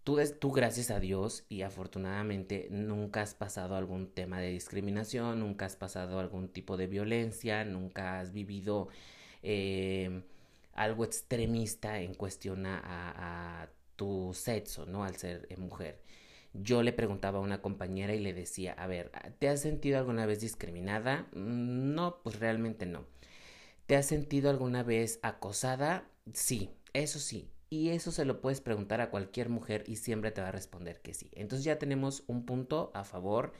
tú, 0.05 0.19
tú 0.39 0.53
gracias 0.53 0.91
a 0.91 1.01
Dios 1.01 1.45
y 1.49 1.63
afortunadamente 1.63 2.69
nunca 2.71 3.23
has 3.23 3.35
pasado 3.35 3.77
algún 3.77 4.13
tema 4.13 4.41
de 4.41 4.51
discriminación, 4.51 5.41
nunca 5.41 5.67
has 5.67 5.77
pasado 5.77 6.19
algún 6.21 6.49
tipo 6.49 6.77
de 6.77 6.87
violencia, 6.87 7.65
nunca 7.65 8.21
has 8.21 8.33
vivido 8.33 8.89
eh, 9.43 10.23
algo 10.75 11.05
extremista 11.05 12.01
en 12.01 12.15
cuestión 12.15 12.67
a, 12.67 13.69
tu 13.97 14.33
sexo, 14.35 14.87
¿no? 14.87 15.05
Al 15.05 15.17
ser 15.17 15.47
eh, 15.51 15.57
mujer 15.59 16.01
yo 16.53 16.83
le 16.83 16.93
preguntaba 16.93 17.39
a 17.39 17.43
una 17.43 17.63
compañera 17.63 18.15
y 18.15 18.21
le 18.21 18.33
decía, 18.33 18.73
a 18.73 18.87
ver, 18.87 19.11
¿te 19.39 19.49
has 19.49 19.61
sentido 19.61 19.99
alguna 19.99 20.27
vez 20.27 20.41
discriminada? 20.41 21.29
Mm, 21.33 21.95
no, 21.95 22.21
pues 22.23 22.41
realmente 22.41 22.87
no. 22.87 23.07
¿Te 23.87 23.97
has 23.97 24.07
sentido 24.07 24.51
alguna 24.51 24.83
vez 24.83 25.21
acosada? 25.23 26.09
Sí, 26.35 26.71
eso 26.93 27.19
sí. 27.19 27.51
Y 27.71 27.91
eso 27.91 28.13
se 28.13 28.25
lo 28.25 28.41
puedes 28.41 28.61
preguntar 28.61 29.01
a 29.01 29.11
cualquier 29.11 29.49
mujer 29.49 29.85
y 29.87 29.97
siempre 29.97 30.33
te 30.33 30.41
va 30.43 30.49
a 30.49 30.53
responder 30.53 31.01
que 31.01 31.15
sí. 31.15 31.31
Entonces 31.35 31.65
ya 31.65 31.79
tenemos 31.79 32.25
un 32.27 32.45
punto 32.45 32.91
a 32.95 33.05
favor 33.05 33.53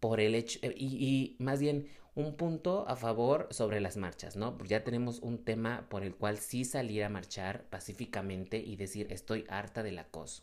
por 0.00 0.20
el 0.20 0.34
hecho, 0.34 0.58
eh, 0.62 0.74
y, 0.76 1.36
más 1.38 1.60
bien 1.60 1.88
un 2.14 2.36
punto 2.36 2.86
a 2.88 2.96
favor 2.96 3.48
sobre 3.50 3.80
las 3.80 3.96
marchas, 3.96 4.36
¿no? 4.36 4.58
Ya 4.64 4.84
tenemos 4.84 5.18
un 5.20 5.44
tema 5.44 5.86
por 5.88 6.02
el 6.02 6.14
cual 6.14 6.38
sí 6.38 6.64
salir 6.64 7.04
a 7.04 7.08
marchar 7.10 7.64
pacíficamente 7.70 8.58
y 8.58 8.76
decir 8.76 9.08
estoy 9.10 9.44
harta 9.48 9.82
del 9.82 9.98
acoso 9.98 10.42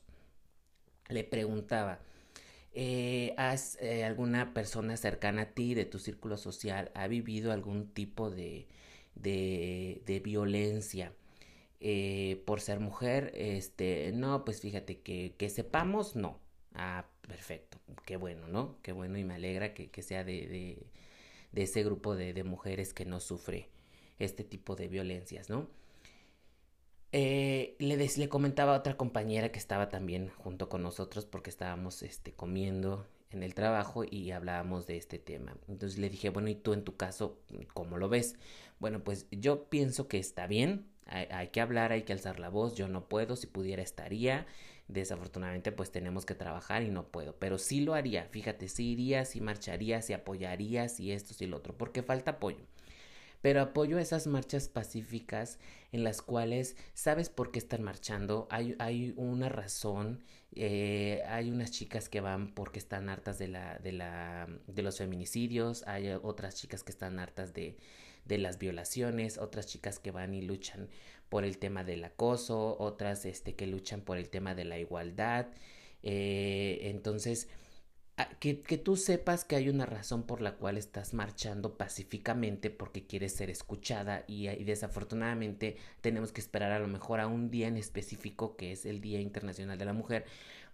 le 1.10 1.24
preguntaba, 1.24 2.00
eh, 2.74 3.34
¿has 3.38 3.78
eh, 3.82 4.04
alguna 4.04 4.54
persona 4.54 4.98
cercana 4.98 5.44
a 5.44 5.46
ti 5.54 5.74
de 5.74 5.86
tu 5.86 6.00
círculo 6.00 6.38
social 6.38 6.92
ha 6.96 7.08
vivido 7.08 7.52
algún 7.52 7.88
tipo 7.94 8.30
de, 8.30 8.68
de 9.16 10.22
violencia 10.24 11.14
eh, 11.84 12.44
por 12.46 12.62
ser 12.62 12.80
mujer? 12.80 13.32
Este, 13.36 14.12
no, 14.14 14.46
pues 14.46 14.62
fíjate 14.62 15.02
que, 15.02 15.36
que 15.38 15.50
sepamos, 15.50 16.16
no. 16.16 16.40
Ah, 16.76 17.06
perfecto, 17.22 17.78
qué 18.06 18.18
bueno, 18.18 18.48
¿no? 18.48 18.78
Qué 18.84 18.94
bueno 18.94 19.18
y 19.20 19.24
me 19.26 19.36
alegra 19.36 19.74
que, 19.76 19.92
que 19.92 20.02
sea 20.04 20.24
de, 20.24 20.48
de, 20.48 20.88
de 21.54 21.64
ese 21.64 21.84
grupo 21.84 22.16
de, 22.16 22.34
de 22.34 22.44
mujeres 22.44 22.94
que 22.94 23.06
no 23.06 23.20
sufre 23.20 23.70
este 24.20 24.44
tipo 24.44 24.76
de 24.76 24.88
violencias, 24.90 25.50
¿no? 25.50 25.70
eh, 27.12 27.76
le, 27.80 27.98
le 27.98 28.30
comentaba 28.30 28.76
a 28.76 28.80
otra 28.80 28.98
compañera 28.98 29.52
que 29.52 29.60
estaba 29.60 29.90
también 29.90 30.30
junto 30.38 30.70
con 30.70 30.82
nosotros 30.82 31.26
porque 31.26 31.50
estábamos 31.50 32.02
este, 32.04 32.34
comiendo 32.34 33.06
en 33.30 33.44
el 33.44 33.54
trabajo 33.56 34.04
y 34.10 34.32
hablábamos 34.32 34.88
de 34.88 34.98
este 34.98 35.20
tema. 35.20 35.56
Entonces 35.68 36.00
le 36.00 36.10
dije, 36.10 36.30
bueno, 36.30 36.50
¿y 36.50 36.56
tú 36.56 36.74
en 36.74 36.84
tu 36.84 36.96
caso 36.98 37.40
cómo 37.74 37.98
lo 37.98 38.10
ves? 38.10 38.36
Bueno, 38.80 39.04
pues 39.04 39.28
yo 39.32 39.70
pienso 39.70 40.08
que 40.08 40.20
está 40.20 40.48
bien, 40.48 40.88
hay, 41.06 41.48
que 41.50 41.62
hablar, 41.62 41.92
hay 41.92 42.04
que 42.04 42.14
alzar 42.14 42.40
la 42.40 42.50
voz, 42.50 42.76
yo 42.76 42.88
no 42.88 43.08
puedo, 43.08 43.36
si 43.36 43.48
pudiera 43.48 43.82
estaría, 43.84 44.46
desafortunadamente 44.88 45.72
pues 45.72 45.92
tenemos 45.92 46.26
que 46.26 46.36
trabajar 46.36 46.84
y 46.84 46.90
no 46.90 47.08
puedo, 47.08 47.36
pero 47.38 47.58
sí 47.58 47.82
lo 47.82 47.94
haría, 47.94 48.26
fíjate, 48.26 48.68
sí 48.68 48.92
iría, 48.92 49.26
sí 49.26 49.42
marcharía, 49.42 50.02
sí 50.02 50.14
apoyaría, 50.14 50.90
sí 50.90 51.12
esto, 51.12 51.34
sí 51.34 51.48
lo 51.48 51.58
otro, 51.58 51.78
porque 51.78 52.04
falta 52.04 52.32
apoyo 52.32 52.66
pero 53.44 53.62
apoyo 53.62 54.00
esas 54.00 54.26
marchas 54.26 54.70
pacíficas 54.70 55.60
en 55.92 56.06
las 56.06 56.22
cuales 56.22 56.78
sabes 56.94 57.30
por 57.30 57.52
qué 57.52 57.60
están 57.60 57.84
marchando, 57.84 58.48
hay, 58.50 58.74
hay 58.80 59.14
una 59.18 59.50
razón, 59.50 60.24
eh, 60.54 61.22
hay 61.28 61.52
unas 61.52 61.72
chicas 61.72 62.08
que 62.08 62.22
van 62.22 62.54
porque 62.54 62.80
están 62.80 63.10
hartas 63.10 63.38
de, 63.40 63.50
la, 63.50 63.80
de, 63.80 63.92
la, 63.92 64.48
de 64.68 64.82
los 64.82 64.98
feminicidios, 64.98 65.86
hay 65.88 66.08
otras 66.24 66.56
chicas 66.56 66.86
que 66.86 66.94
están 66.94 67.20
hartas 67.20 67.54
de, 67.54 67.76
de 68.26 68.38
las 68.38 68.60
violaciones, 68.60 69.38
otras 69.38 69.68
chicas 69.68 70.00
que 70.00 70.12
van 70.12 70.34
y 70.34 70.42
luchan 70.42 70.90
por 71.30 71.44
el 71.46 71.58
tema 71.58 71.84
del 71.84 72.04
acoso, 72.04 72.78
otras 72.80 73.26
este, 73.26 73.56
que 73.56 73.68
luchan 73.68 74.02
por 74.02 74.18
el 74.18 74.30
tema 74.30 74.56
de 74.56 74.66
la 74.66 74.78
igualdad. 74.80 75.48
Eh, 76.04 76.80
entonces, 76.84 77.48
Ah, 78.16 78.30
que, 78.40 78.62
que, 78.62 78.78
tú 78.78 78.96
sepas 78.96 79.44
que 79.44 79.56
hay 79.56 79.70
una 79.70 79.88
razón 79.88 80.22
por 80.24 80.40
la 80.42 80.56
cual 80.58 80.78
estás 80.78 81.16
marchando 81.16 81.78
pacíficamente 81.78 82.70
porque 82.70 83.08
quieres 83.08 83.34
ser 83.34 83.50
escuchada 83.50 84.24
y, 84.28 84.48
y, 84.50 84.64
desafortunadamente 84.66 85.78
tenemos 86.02 86.32
que 86.32 86.40
esperar 86.40 86.72
a 86.72 86.80
lo 86.80 86.88
mejor 86.88 87.20
a 87.20 87.26
un 87.28 87.50
día 87.50 87.68
en 87.68 87.76
específico 87.76 88.56
que 88.56 88.72
es 88.72 88.86
el 88.86 89.02
Día 89.02 89.20
Internacional 89.20 89.80
de 89.80 89.86
la 89.86 89.94
Mujer 89.94 90.26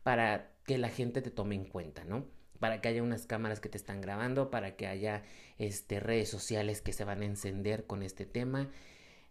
para 0.03 0.51
que 0.65 0.77
la 0.77 0.89
gente 0.89 1.22
te 1.22 1.32
tome 1.32 1.56
en 1.56 1.63
cuenta, 1.63 2.03
¿no? 2.03 2.25
Para 2.60 2.82
que 2.82 2.89
haya 2.89 3.04
unas 3.04 3.25
cámaras 3.25 3.60
que 3.60 3.70
te 3.70 3.78
están 3.78 4.01
grabando, 4.01 4.51
para 4.51 4.75
que 4.75 4.88
haya 4.88 5.24
este, 5.58 6.00
redes 6.00 6.30
sociales 6.30 6.82
que 6.82 6.94
se 6.94 7.06
van 7.06 7.22
a 7.22 7.25
encender 7.25 7.86
con 7.86 8.04
este 8.04 8.25
tema. 8.25 8.70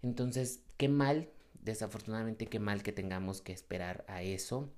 Entonces, 0.02 0.61
qué 0.76 0.88
mal, 0.88 1.28
desafortunadamente 1.62 2.47
qué 2.47 2.58
mal 2.58 2.82
que 2.82 2.92
tengamos 2.92 3.42
que 3.42 3.52
esperar 3.52 4.04
a 4.08 4.23
eso, 4.23 4.73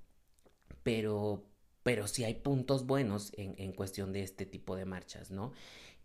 pero 0.83 1.45
pero 1.83 2.07
sí 2.07 2.23
hay 2.23 2.35
puntos 2.35 2.85
buenos 2.85 3.31
en, 3.37 3.55
en 3.57 3.71
cuestión 3.71 4.13
de 4.13 4.21
este 4.21 4.45
tipo 4.45 4.75
de 4.75 4.85
marchas, 4.85 5.31
¿no? 5.31 5.51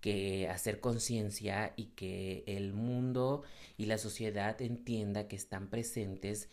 que 0.01 0.49
hacer 0.49 0.81
conciencia 0.81 1.73
y 1.77 1.87
que 1.87 2.45
el 2.47 2.73
mundo 2.73 3.43
y 3.77 3.87
la 3.87 3.99
sociedad 3.99 4.61
entienda 4.63 5.27
que 5.29 5.37
están 5.37 5.69
presentes, 5.69 6.49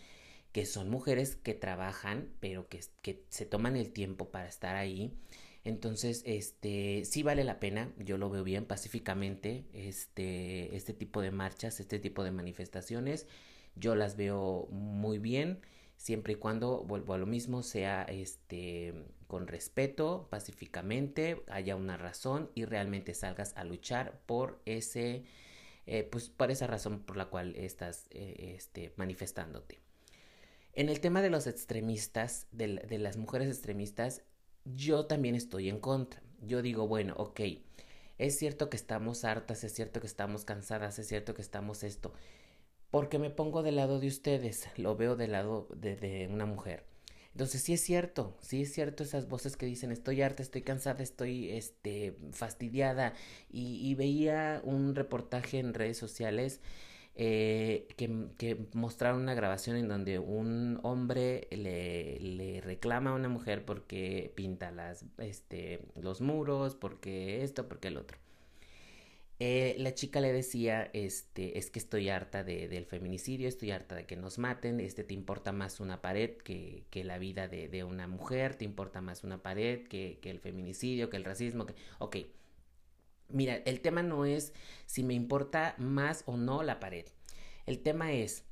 que 0.52 0.66
son 0.66 0.90
mujeres 0.90 1.36
que 1.36 1.54
trabajan, 1.54 2.30
pero 2.40 2.68
que, 2.68 2.82
que, 3.02 3.24
se 3.30 3.46
toman 3.46 3.76
el 3.76 3.92
tiempo 3.92 4.30
para 4.32 4.48
estar 4.48 4.76
ahí. 4.76 5.14
Entonces, 5.66 6.24
este, 6.26 7.06
sí 7.06 7.24
vale 7.24 7.44
la 7.46 7.60
pena, 7.60 7.92
yo 7.98 8.18
lo 8.18 8.30
veo 8.30 8.44
bien 8.44 8.66
pacíficamente, 8.66 9.66
este, 9.74 10.76
este 10.76 10.94
tipo 10.94 11.22
de 11.22 11.32
marchas, 11.32 11.80
este 11.80 12.00
tipo 12.00 12.24
de 12.24 12.32
manifestaciones, 12.32 13.28
yo 13.76 13.96
las 13.96 14.18
veo 14.18 14.68
muy 14.72 15.20
bien 15.20 15.62
siempre 15.96 16.34
y 16.34 16.36
cuando, 16.36 16.84
vuelvo 16.84 17.14
a 17.14 17.18
lo 17.18 17.26
mismo, 17.26 17.64
sea 17.64 18.04
este 18.04 18.94
con 19.28 19.48
respeto, 19.48 20.28
pacíficamente, 20.30 21.42
haya 21.48 21.76
una 21.76 21.98
razón 21.98 22.52
y 22.54 22.66
realmente 22.66 23.16
salgas 23.16 23.54
a 23.56 23.64
luchar 23.64 24.20
por 24.28 24.62
ese, 24.66 25.24
eh, 25.88 26.04
pues 26.04 26.30
por 26.30 26.52
esa 26.52 26.68
razón 26.68 27.00
por 27.00 27.18
la 27.18 27.26
cual 27.26 27.56
estás 27.56 28.06
eh, 28.12 28.54
este, 28.56 28.94
manifestándote. 28.96 29.80
En 30.74 30.90
el 30.90 31.00
tema 31.00 31.22
de 31.22 31.32
los 31.32 31.48
extremistas, 31.48 32.48
de, 32.52 32.76
de 32.76 33.00
las 33.00 33.18
mujeres 33.18 33.48
extremistas, 33.48 34.24
yo 34.66 35.06
también 35.06 35.36
estoy 35.36 35.70
en 35.70 35.80
contra. 35.80 36.22
Yo 36.42 36.62
digo, 36.62 36.88
bueno, 36.88 37.14
ok, 37.18 37.42
es 38.18 38.38
cierto 38.38 38.70
que 38.70 38.78
estamos 38.78 39.26
hartas, 39.26 39.64
es 39.64 39.74
cierto 39.74 40.00
que 40.00 40.08
estamos 40.08 40.46
cansadas, 40.46 41.00
es 41.00 41.08
cierto 41.08 41.34
que 41.34 41.42
estamos 41.42 41.84
esto, 41.84 42.14
porque 42.92 43.20
me 43.20 43.30
pongo 43.30 43.64
del 43.64 43.78
lado 43.78 44.00
de 44.00 44.08
ustedes, 44.08 44.68
lo 44.78 44.96
veo 44.96 45.16
del 45.16 45.32
lado 45.32 45.68
de, 45.76 46.30
una 46.32 46.46
mujer. 46.46 46.86
Entonces 47.32 47.64
sí 47.64 47.74
es 47.74 47.82
cierto, 47.82 48.38
sí 48.42 48.62
es 48.62 48.72
cierto 48.72 49.02
esas 49.02 49.28
voces 49.28 49.58
que 49.58 49.66
dicen 49.66 49.92
estoy 49.92 50.22
harta, 50.22 50.44
estoy 50.44 50.62
cansada, 50.62 51.02
estoy 51.02 51.50
este, 51.50 52.16
fastidiada. 52.32 53.14
Y 53.50 53.96
veía 53.96 54.62
un 54.64 54.94
reportaje 54.94 55.58
en 55.58 55.74
redes 55.74 55.98
sociales 55.98 56.62
eh, 57.16 57.88
que, 57.96 58.28
que 58.38 58.58
mostraron 58.74 59.22
una 59.22 59.36
grabación 59.36 59.76
en 59.78 59.88
donde 59.88 60.18
un 60.20 60.80
hombre 60.84 61.48
le, 61.52 62.62
reclama 62.62 63.12
a 63.12 63.14
una 63.14 63.30
mujer 63.30 63.66
porque 63.66 64.32
pinta 64.36 64.72
las, 64.72 65.06
este, 65.20 65.82
los 65.96 66.22
muros, 66.22 66.76
porque 66.76 67.44
esto, 67.44 67.68
porque 67.68 67.90
el 67.90 67.98
otro. 67.98 68.18
Eh, 69.40 69.76
la 69.80 69.94
chica 69.94 70.22
le 70.22 70.32
decía, 70.32 70.90
este, 70.94 71.58
es 71.58 71.70
que 71.70 71.80
estoy 71.80 72.10
harta 72.10 72.44
de, 72.44 72.68
del 72.68 72.86
feminicidio, 72.86 73.48
estoy 73.50 73.72
harta 73.72 73.96
de 73.96 74.06
que 74.06 74.16
nos 74.16 74.38
maten, 74.40 74.80
este, 74.80 75.04
te 75.04 75.14
importa 75.14 75.52
más 75.52 75.80
una 75.80 76.02
pared 76.02 76.38
que, 76.38 76.86
que 76.90 77.04
la 77.04 77.18
vida 77.18 77.48
de, 77.48 77.68
de, 77.68 77.84
una 77.84 78.08
mujer, 78.08 78.56
te 78.56 78.66
importa 78.66 79.02
más 79.02 79.24
una 79.24 79.42
pared 79.44 79.88
que, 79.88 80.20
que 80.22 80.30
el 80.30 80.40
feminicidio, 80.40 81.10
que 81.10 81.18
el 81.18 81.26
racismo, 81.26 81.66
que... 81.66 81.76
Ok, 82.00 82.18
mira, 83.30 83.56
el 83.66 83.82
tema 83.82 84.04
no 84.04 84.26
es 84.26 84.54
si 84.86 85.04
me 85.04 85.14
importa 85.14 85.76
más 85.78 86.24
o 86.26 86.38
no 86.38 86.64
la 86.64 86.80
pared, 86.80 87.06
el 87.66 87.80
tema 87.80 88.12
es, 88.12 88.44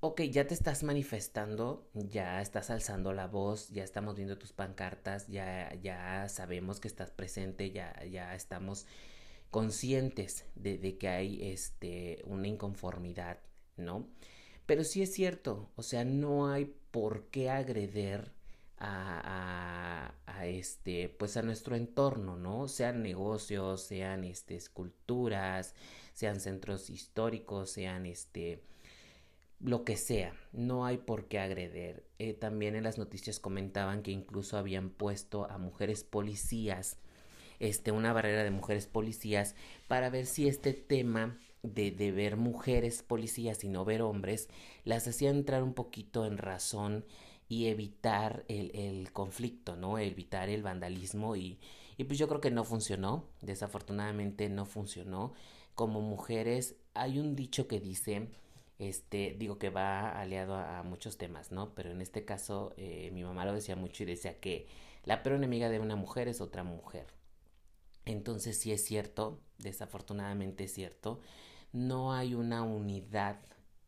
ok, 0.00 0.22
ya 0.22 0.46
te 0.46 0.54
estás 0.54 0.82
manifestando, 0.82 1.88
ya 1.94 2.40
estás 2.40 2.70
alzando 2.70 3.12
la 3.12 3.26
voz, 3.26 3.68
ya 3.70 3.84
estamos 3.84 4.16
viendo 4.16 4.38
tus 4.38 4.52
pancartas, 4.52 5.28
ya, 5.28 5.74
ya 5.82 6.28
sabemos 6.28 6.80
que 6.80 6.88
estás 6.88 7.10
presente, 7.10 7.70
ya, 7.70 7.94
ya 8.04 8.34
estamos 8.34 8.86
conscientes 9.50 10.46
de, 10.56 10.78
de, 10.78 10.98
que 10.98 11.08
hay 11.08 11.50
este, 11.50 12.22
una 12.26 12.48
inconformidad, 12.48 13.38
¿no? 13.76 14.08
Pero 14.66 14.84
sí 14.84 15.02
es 15.02 15.12
cierto, 15.12 15.70
o 15.76 15.82
sea, 15.82 16.04
no 16.04 16.50
hay 16.50 16.74
por 16.90 17.28
qué 17.28 17.50
agreder 17.50 18.32
a, 18.78 20.14
a, 20.26 20.32
a, 20.38 20.46
este, 20.46 21.08
pues 21.08 21.36
a 21.36 21.42
nuestro 21.42 21.76
entorno, 21.76 22.36
¿no? 22.36 22.68
Sean 22.68 23.02
negocios, 23.02 23.82
sean 23.82 24.24
este, 24.24 24.56
esculturas, 24.56 25.74
sean 26.12 26.40
centros 26.40 26.90
históricos, 26.90 27.70
sean 27.70 28.06
este, 28.06 28.62
lo 29.60 29.84
que 29.84 29.96
sea, 29.96 30.34
no 30.52 30.84
hay 30.86 30.98
por 30.98 31.26
qué 31.26 31.38
agreder. 31.38 32.04
Eh, 32.18 32.34
también 32.34 32.74
en 32.76 32.84
las 32.84 32.98
noticias 32.98 33.40
comentaban 33.40 34.02
que 34.02 34.10
incluso 34.10 34.58
habían 34.58 34.90
puesto 34.90 35.50
a 35.50 35.58
mujeres 35.58 36.04
policías 36.04 36.98
este, 37.60 37.92
una 37.92 38.12
barrera 38.12 38.44
de 38.44 38.50
mujeres 38.50 38.86
policías 38.86 39.54
para 39.88 40.10
ver 40.10 40.26
si 40.26 40.48
este 40.48 40.72
tema 40.72 41.38
de, 41.62 41.90
de 41.90 42.12
ver 42.12 42.36
mujeres 42.36 43.02
policías 43.02 43.64
y 43.64 43.68
no 43.68 43.84
ver 43.84 44.02
hombres 44.02 44.48
las 44.84 45.06
hacía 45.08 45.30
entrar 45.30 45.62
un 45.62 45.74
poquito 45.74 46.26
en 46.26 46.36
razón 46.38 47.04
y 47.54 47.68
evitar 47.68 48.44
el, 48.48 49.12
conflicto, 49.12 49.76
¿no? 49.76 49.98
Evitar 49.98 50.48
el 50.48 50.64
vandalismo 50.64 51.36
y, 51.36 51.60
y 51.96 52.04
pues 52.04 52.18
yo 52.18 52.26
creo 52.26 52.40
que 52.40 52.50
no 52.50 52.64
funcionó, 52.64 53.28
desafortunadamente 53.42 54.48
no 54.48 54.66
funcionó. 54.66 55.34
Como 55.76 56.00
mujeres 56.00 56.74
hay 56.94 57.20
un 57.20 57.36
dicho 57.36 57.68
que 57.68 57.78
dice, 57.78 58.28
este, 58.80 59.36
digo 59.38 59.58
que 59.58 59.70
va 59.70 60.10
aliado 60.20 60.54
a, 60.56 60.80
a 60.80 60.82
muchos 60.82 61.16
temas, 61.16 61.52
¿no? 61.52 61.74
Pero 61.76 61.92
en 61.92 62.00
este 62.00 62.24
caso 62.24 62.74
eh, 62.76 63.10
mi 63.12 63.22
mamá 63.22 63.44
lo 63.44 63.54
decía 63.54 63.76
mucho 63.76 64.02
y 64.02 64.06
decía 64.06 64.40
que 64.40 64.66
la 65.04 65.22
peor 65.22 65.36
enemiga 65.36 65.68
de 65.68 65.78
una 65.78 65.94
mujer 65.94 66.26
es 66.26 66.40
otra 66.40 66.64
mujer. 66.64 67.06
Entonces 68.04 68.58
sí 68.58 68.72
es 68.72 68.84
cierto, 68.84 69.40
desafortunadamente 69.58 70.64
es 70.64 70.74
cierto, 70.74 71.20
no 71.72 72.12
hay 72.12 72.34
una 72.34 72.62
unidad 72.62 73.38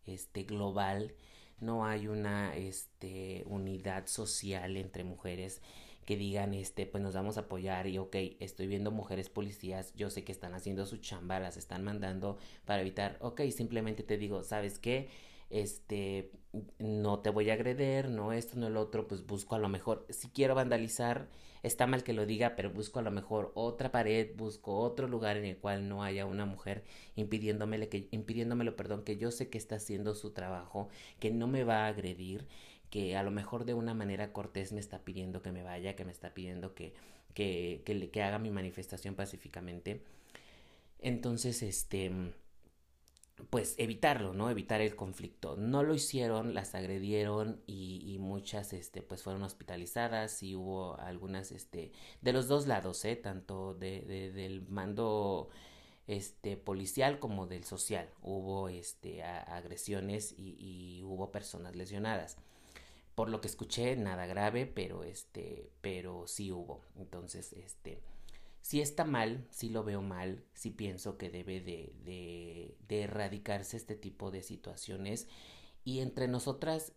este 0.04 0.44
global, 0.44 1.14
no 1.60 1.86
hay 1.86 2.08
una 2.08 2.54
este 2.56 3.44
unidad 3.46 4.06
social 4.06 4.76
entre 4.76 5.04
mujeres 5.04 5.62
que 6.04 6.16
digan 6.16 6.54
este 6.54 6.86
pues 6.86 7.02
nos 7.02 7.14
vamos 7.14 7.36
a 7.36 7.40
apoyar 7.40 7.86
y 7.86 7.98
ok 7.98 8.16
estoy 8.40 8.66
viendo 8.68 8.90
mujeres 8.90 9.28
policías 9.28 9.92
yo 9.94 10.10
sé 10.10 10.24
que 10.24 10.32
están 10.32 10.54
haciendo 10.54 10.86
su 10.86 10.98
chamba 10.98 11.40
las 11.40 11.56
están 11.56 11.82
mandando 11.84 12.38
para 12.64 12.82
evitar 12.82 13.18
ok 13.20 13.42
simplemente 13.50 14.02
te 14.02 14.16
digo 14.16 14.42
sabes 14.42 14.78
qué 14.78 15.08
este 15.50 16.30
no 16.78 17.20
te 17.20 17.30
voy 17.30 17.50
a 17.50 17.54
agreder 17.54 18.10
no 18.10 18.32
esto 18.32 18.58
no 18.58 18.66
el 18.66 18.76
otro 18.76 19.06
pues 19.06 19.26
busco 19.26 19.54
a 19.54 19.58
lo 19.58 19.68
mejor 19.68 20.06
si 20.10 20.28
quiero 20.28 20.54
vandalizar 20.54 21.28
está 21.66 21.86
mal 21.86 22.04
que 22.04 22.12
lo 22.12 22.26
diga, 22.26 22.54
pero 22.56 22.70
busco 22.70 23.00
a 23.00 23.02
lo 23.02 23.10
mejor 23.10 23.52
otra 23.54 23.90
pared, 23.90 24.34
busco 24.36 24.78
otro 24.78 25.08
lugar 25.08 25.36
en 25.36 25.44
el 25.44 25.56
cual 25.56 25.88
no 25.88 26.02
haya 26.04 26.24
una 26.24 26.46
mujer 26.46 26.84
impidiéndomele 27.16 27.88
que, 27.88 28.08
impidiéndomelo, 28.12 28.76
perdón, 28.76 29.04
que 29.04 29.16
yo 29.16 29.30
sé 29.30 29.48
que 29.50 29.58
está 29.58 29.76
haciendo 29.76 30.14
su 30.14 30.30
trabajo, 30.32 30.88
que 31.18 31.30
no 31.30 31.46
me 31.48 31.64
va 31.64 31.84
a 31.84 31.88
agredir, 31.88 32.46
que 32.90 33.16
a 33.16 33.22
lo 33.22 33.30
mejor 33.30 33.64
de 33.64 33.74
una 33.74 33.94
manera 33.94 34.32
cortés 34.32 34.72
me 34.72 34.80
está 34.80 35.00
pidiendo 35.04 35.42
que 35.42 35.52
me 35.52 35.62
vaya, 35.62 35.96
que 35.96 36.04
me 36.04 36.12
está 36.12 36.34
pidiendo 36.34 36.74
que, 36.74 36.94
que, 37.34 37.82
que, 37.84 38.10
que 38.10 38.22
haga 38.22 38.38
mi 38.38 38.50
manifestación 38.50 39.14
pacíficamente. 39.14 40.02
Entonces, 41.00 41.62
este 41.62 42.10
pues 43.50 43.74
evitarlo, 43.78 44.32
¿no? 44.32 44.50
Evitar 44.50 44.80
el 44.80 44.96
conflicto. 44.96 45.56
No 45.56 45.82
lo 45.82 45.94
hicieron, 45.94 46.54
las 46.54 46.74
agredieron 46.74 47.60
y, 47.66 48.16
muchas, 48.18 48.72
este, 48.72 49.02
pues 49.02 49.22
fueron 49.22 49.42
hospitalizadas 49.42 50.42
y 50.42 50.56
hubo 50.56 50.98
algunas, 50.98 51.52
este, 51.52 51.92
de 52.22 52.32
los 52.32 52.48
dos 52.48 52.66
lados, 52.66 53.04
¿eh? 53.04 53.16
Tanto 53.16 53.74
de, 53.74 54.32
del 54.32 54.62
mando, 54.68 55.48
este, 56.06 56.56
policial 56.56 57.18
como 57.18 57.46
del 57.46 57.64
social. 57.64 58.08
Hubo, 58.22 58.68
este, 58.68 59.22
agresiones 59.22 60.32
y, 60.36 60.56
y 60.58 61.02
hubo 61.02 61.30
personas 61.30 61.76
lesionadas. 61.76 62.38
Por 63.14 63.30
lo 63.30 63.40
que 63.40 63.48
escuché, 63.48 63.96
nada 63.96 64.26
grave, 64.26 64.66
pero, 64.66 65.04
este, 65.04 65.70
pero 65.80 66.26
sí 66.26 66.52
hubo. 66.52 66.82
Entonces, 66.96 67.52
este, 67.54 68.00
si 68.66 68.80
está 68.80 69.04
mal, 69.04 69.46
si 69.50 69.68
lo 69.68 69.84
veo 69.84 70.02
mal, 70.02 70.42
si 70.52 70.70
pienso 70.70 71.18
que 71.18 71.30
debe 71.30 71.60
de, 71.60 71.94
de, 72.88 73.00
erradicarse 73.00 73.76
este 73.76 73.94
tipo 73.94 74.32
de 74.32 74.42
situaciones 74.42 75.28
y 75.84 76.00
entre 76.00 76.26
nosotras 76.26 76.92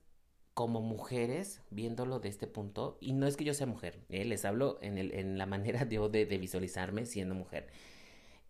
como 0.56 0.82
mujeres, 0.82 1.62
viéndolo 1.70 2.20
de 2.20 2.30
este 2.30 2.48
punto, 2.48 2.98
y 3.00 3.14
no 3.14 3.28
es 3.28 3.38
que 3.38 3.44
yo 3.44 3.54
sea 3.54 3.68
mujer, 3.68 4.04
¿eh? 4.10 4.26
les 4.26 4.46
hablo 4.46 4.80
en, 4.82 4.98
el, 4.98 5.14
en 5.14 5.38
la 5.38 5.46
manera 5.46 5.86
de, 5.86 6.00
de, 6.10 6.38
visualizarme 6.40 7.06
siendo 7.06 7.36
mujer, 7.36 7.68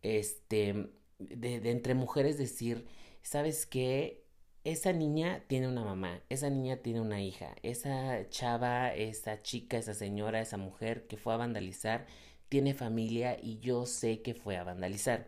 este, 0.01 0.89
de, 1.17 1.59
de 1.59 1.71
entre 1.71 1.95
mujeres 1.95 2.37
decir, 2.37 2.85
¿sabes 3.21 3.65
qué? 3.65 4.23
Esa 4.63 4.93
niña 4.93 5.43
tiene 5.47 5.67
una 5.67 5.83
mamá, 5.83 6.21
esa 6.29 6.49
niña 6.49 6.77
tiene 6.77 7.01
una 7.01 7.21
hija, 7.21 7.53
esa 7.63 8.29
chava, 8.29 8.93
esa 8.93 9.41
chica, 9.41 9.77
esa 9.77 9.93
señora, 9.93 10.39
esa 10.39 10.55
mujer 10.55 11.05
que 11.07 11.17
fue 11.17 11.33
a 11.33 11.37
vandalizar, 11.37 12.07
tiene 12.49 12.73
familia 12.73 13.37
y 13.41 13.59
yo 13.59 13.85
sé 13.85 14.21
que 14.21 14.33
fue 14.33 14.57
a 14.57 14.63
vandalizar. 14.63 15.25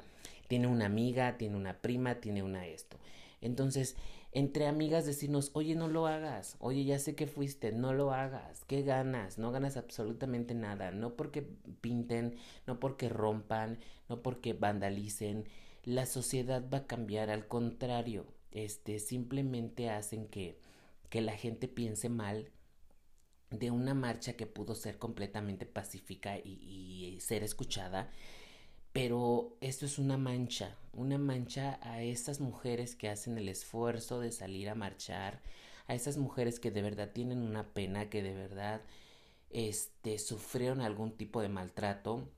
Tiene 0.47 0.67
una 0.67 0.87
amiga, 0.87 1.37
tiene 1.37 1.55
una 1.55 1.73
prima, 1.73 2.15
tiene 2.15 2.43
una 2.43 2.67
esto. 2.67 2.97
Entonces, 3.39 3.95
entre 4.33 4.67
amigas 4.67 5.05
decirnos, 5.05 5.51
oye, 5.53 5.75
no 5.75 5.87
lo 5.87 6.07
hagas, 6.07 6.55
oye, 6.59 6.85
ya 6.85 6.99
sé 6.99 7.15
que 7.15 7.27
fuiste, 7.27 7.71
no 7.71 7.93
lo 7.93 8.13
hagas, 8.13 8.63
¿qué 8.65 8.81
ganas? 8.81 9.37
No 9.37 9.51
ganas 9.51 9.77
absolutamente 9.77 10.53
nada, 10.53 10.91
no 10.91 11.15
porque 11.15 11.45
pinten, 11.81 12.37
no 12.65 12.79
porque 12.79 13.09
rompan, 13.09 13.79
no 14.07 14.21
porque 14.21 14.53
vandalicen, 14.53 15.45
la 15.83 16.05
sociedad 16.05 16.63
va 16.73 16.79
a 16.79 16.87
cambiar, 16.87 17.29
al 17.29 17.47
contrario, 17.47 18.25
este, 18.51 18.99
simplemente 18.99 19.89
hacen 19.89 20.27
que, 20.27 20.57
que 21.09 21.21
la 21.21 21.33
gente 21.33 21.67
piense 21.67 22.07
mal 22.07 22.49
de 23.51 23.69
una 23.69 23.93
marcha 23.93 24.33
que 24.33 24.47
pudo 24.47 24.75
ser 24.75 24.97
completamente 24.97 25.65
pacífica 25.65 26.37
y, 26.37 27.17
ser 27.19 27.43
escuchada, 27.43 28.09
pero 28.93 29.57
esto 29.61 29.85
es 29.85 29.99
una 29.99 30.17
mancha, 30.17 30.77
una 30.93 31.17
mancha 31.17 31.79
a 31.81 32.01
esas 32.01 32.39
mujeres 32.39 32.95
que 32.95 33.09
hacen 33.09 33.37
el 33.37 33.49
esfuerzo 33.49 34.19
de 34.19 34.31
salir 34.31 34.69
a 34.69 34.75
marchar, 34.75 35.41
a 35.87 35.95
esas 35.95 36.17
mujeres 36.17 36.59
que 36.59 36.71
de 36.71 36.81
verdad 36.81 37.11
tienen 37.13 37.39
una 37.39 37.73
pena, 37.73 38.09
que 38.09 38.23
de 38.23 38.33
verdad 38.33 38.81
este, 39.49 40.17
sufrieron 40.19 40.81
algún 40.81 41.17
tipo 41.17 41.41
de 41.41 41.49
maltrato, 41.49 42.29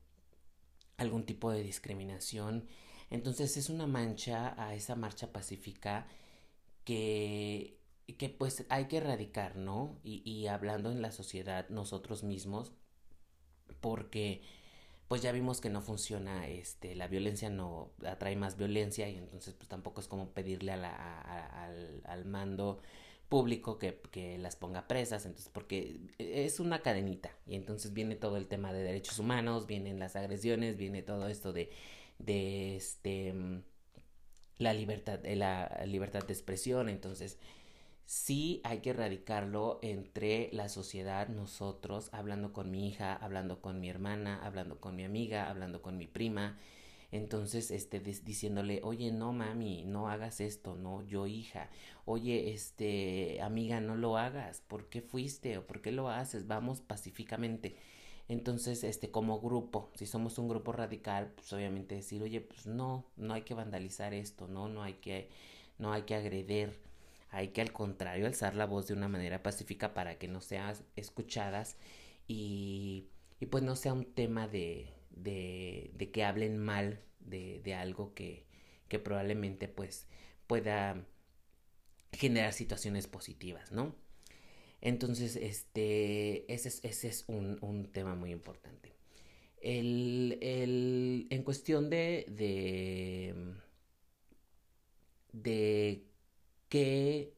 algún 0.96 1.24
tipo 1.24 1.50
de 1.50 1.62
discriminación. 1.62 2.66
Entonces 3.10 3.56
es 3.56 3.70
una 3.70 3.86
mancha 3.86 4.54
a 4.62 4.74
esa 4.74 4.96
marcha 4.96 5.32
pacífica 5.32 6.06
que 6.84 7.78
que 8.12 8.28
pues 8.28 8.66
hay 8.68 8.86
que 8.86 8.98
erradicar, 8.98 9.56
¿no? 9.56 9.98
Y, 10.02 10.22
y 10.30 10.46
hablando 10.46 10.90
en 10.90 11.02
la 11.02 11.10
sociedad 11.10 11.68
nosotros 11.70 12.22
mismos, 12.22 12.72
porque 13.80 14.42
pues 15.08 15.22
ya 15.22 15.32
vimos 15.32 15.60
que 15.60 15.70
no 15.70 15.82
funciona, 15.82 16.48
este, 16.48 16.94
la 16.94 17.08
violencia 17.08 17.50
no 17.50 17.92
atrae 18.06 18.36
más 18.36 18.56
violencia 18.56 19.08
y 19.08 19.16
entonces 19.16 19.54
pues 19.54 19.68
tampoco 19.68 20.00
es 20.00 20.08
como 20.08 20.30
pedirle 20.30 20.72
a 20.72 20.76
la, 20.76 21.20
al, 21.64 22.02
al, 22.04 22.24
mando 22.24 22.80
público 23.28 23.78
que, 23.78 24.00
que, 24.10 24.38
las 24.38 24.56
ponga 24.56 24.88
presas, 24.88 25.26
entonces 25.26 25.50
porque 25.52 26.00
es 26.18 26.58
una 26.58 26.82
cadenita 26.82 27.30
y 27.46 27.54
entonces 27.56 27.92
viene 27.92 28.16
todo 28.16 28.36
el 28.38 28.48
tema 28.48 28.72
de 28.72 28.82
derechos 28.82 29.18
humanos, 29.18 29.66
vienen 29.66 29.98
las 29.98 30.16
agresiones, 30.16 30.76
viene 30.76 31.02
todo 31.02 31.28
esto 31.28 31.52
de, 31.52 31.70
de 32.18 32.76
este, 32.76 33.34
la 34.58 34.72
libertad, 34.72 35.18
de 35.18 35.36
la 35.36 35.84
libertad 35.86 36.24
de 36.24 36.32
expresión, 36.32 36.88
entonces 36.88 37.38
sí 38.06 38.60
hay 38.64 38.80
que 38.80 38.90
erradicarlo 38.90 39.78
entre 39.82 40.50
la 40.52 40.68
sociedad, 40.68 41.28
nosotros, 41.28 42.10
hablando 42.12 42.52
con 42.52 42.70
mi 42.70 42.88
hija, 42.88 43.14
hablando 43.14 43.60
con 43.60 43.80
mi 43.80 43.88
hermana, 43.88 44.44
hablando 44.44 44.80
con 44.80 44.96
mi 44.96 45.04
amiga, 45.04 45.48
hablando 45.48 45.82
con 45.82 45.96
mi 45.98 46.06
prima. 46.06 46.58
Entonces, 47.12 47.70
este, 47.70 48.00
diciéndole, 48.00 48.80
oye, 48.82 49.12
no, 49.12 49.32
mami, 49.32 49.84
no 49.84 50.08
hagas 50.08 50.40
esto, 50.40 50.74
no, 50.74 51.02
yo 51.06 51.26
hija, 51.28 51.70
oye, 52.06 52.52
este, 52.52 53.40
amiga, 53.40 53.80
no 53.80 53.94
lo 53.96 54.18
hagas, 54.18 54.60
¿por 54.62 54.88
qué 54.88 55.00
fuiste 55.00 55.56
o 55.58 55.66
por 55.66 55.80
qué 55.80 55.92
lo 55.92 56.08
haces? 56.08 56.48
Vamos 56.48 56.80
pacíficamente. 56.80 57.76
Entonces, 58.28 58.82
este, 58.84 59.10
como 59.10 59.40
grupo, 59.40 59.90
si 59.94 60.06
somos 60.06 60.38
un 60.38 60.48
grupo 60.48 60.72
radical, 60.72 61.32
pues 61.36 61.52
obviamente 61.52 61.94
decir, 61.94 62.22
oye, 62.22 62.40
pues 62.40 62.66
no, 62.66 63.04
no 63.16 63.34
hay 63.34 63.42
que 63.42 63.54
vandalizar 63.54 64.14
esto, 64.14 64.48
no, 64.48 64.68
no 64.68 64.82
hay 64.82 64.94
que, 64.94 65.28
no 65.78 65.92
hay 65.92 66.02
que 66.02 66.14
agredir 66.16 66.80
hay 67.34 67.48
que 67.48 67.60
al 67.60 67.72
contrario 67.72 68.26
alzar 68.26 68.54
la 68.54 68.66
voz 68.66 68.86
de 68.86 68.94
una 68.94 69.08
manera 69.08 69.42
pacífica 69.42 69.92
para 69.92 70.18
que 70.18 70.28
no 70.28 70.40
sean 70.40 70.74
escuchadas 70.96 71.76
y, 72.28 73.08
y 73.40 73.46
pues 73.46 73.64
no 73.64 73.74
sea 73.76 73.92
un 73.92 74.04
tema 74.14 74.46
de, 74.46 74.92
de, 75.10 76.10
que 76.12 76.24
hablen 76.24 76.58
mal 76.58 77.00
de, 77.20 77.60
de 77.64 77.74
algo 77.74 78.14
que, 78.14 78.46
que, 78.88 78.98
probablemente 79.00 79.66
pues 79.68 80.06
pueda 80.46 81.04
generar 82.12 82.52
situaciones 82.52 83.08
positivas, 83.08 83.72
¿no? 83.72 83.96
Entonces, 84.80 85.36
este, 85.36 86.52
ese 86.52 86.68
es, 86.68 86.80
ese 86.84 87.08
es 87.08 87.24
un, 87.26 87.58
un 87.62 87.90
tema 87.90 88.14
muy 88.14 88.30
importante. 88.30 88.94
El, 89.60 90.38
el, 90.42 91.26
en 91.30 91.42
cuestión 91.42 91.90
de, 91.90 92.26
de 95.32 96.04
qué, 96.74 97.32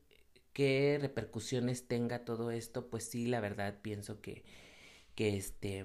qué 0.55 0.99
repercusiones 1.01 1.87
tenga 1.89 2.25
todo 2.25 2.51
esto, 2.51 2.89
pues 2.89 3.05
sí, 3.05 3.27
la 3.27 3.41
verdad 3.41 3.79
pienso 3.83 4.23
que, 4.23 4.45
que 5.15 5.37
este 5.37 5.85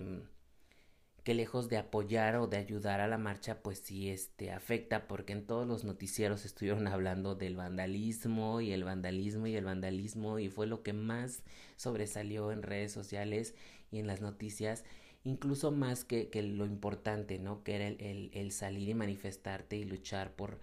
que 1.26 1.34
lejos 1.36 1.70
de 1.70 1.78
apoyar 1.78 2.38
o 2.38 2.48
de 2.48 2.58
ayudar 2.58 3.02
a 3.02 3.08
la 3.08 3.18
marcha, 3.18 3.62
pues 3.62 3.80
sí 3.80 4.10
este 4.10 4.52
afecta 4.52 5.08
porque 5.08 5.34
en 5.34 5.46
todos 5.46 5.68
los 5.68 5.84
noticieros 5.84 6.46
estuvieron 6.46 6.88
hablando 6.90 7.36
del 7.36 7.58
vandalismo 7.58 8.62
y 8.62 8.72
el 8.72 8.86
vandalismo 8.86 9.48
y 9.48 9.56
el 9.56 9.66
vandalismo 9.66 10.40
y 10.40 10.50
fue 10.50 10.68
lo 10.68 10.82
que 10.84 10.94
más 10.94 11.44
sobresalió 11.76 12.52
en 12.52 12.64
redes 12.64 12.92
sociales 12.94 13.56
y 13.92 14.00
en 14.00 14.08
las 14.08 14.22
noticias, 14.22 14.86
incluso 15.26 15.72
más 15.72 16.06
que, 16.06 16.30
que 16.30 16.42
lo 16.44 16.66
importante, 16.66 17.40
¿no? 17.40 17.64
Que 17.64 17.76
era 17.76 17.88
el, 17.88 18.02
el, 18.02 18.32
el 18.34 18.52
salir 18.52 18.90
y 18.90 18.94
manifestarte 18.96 19.76
y 19.78 19.84
luchar 19.84 20.32
por 20.36 20.60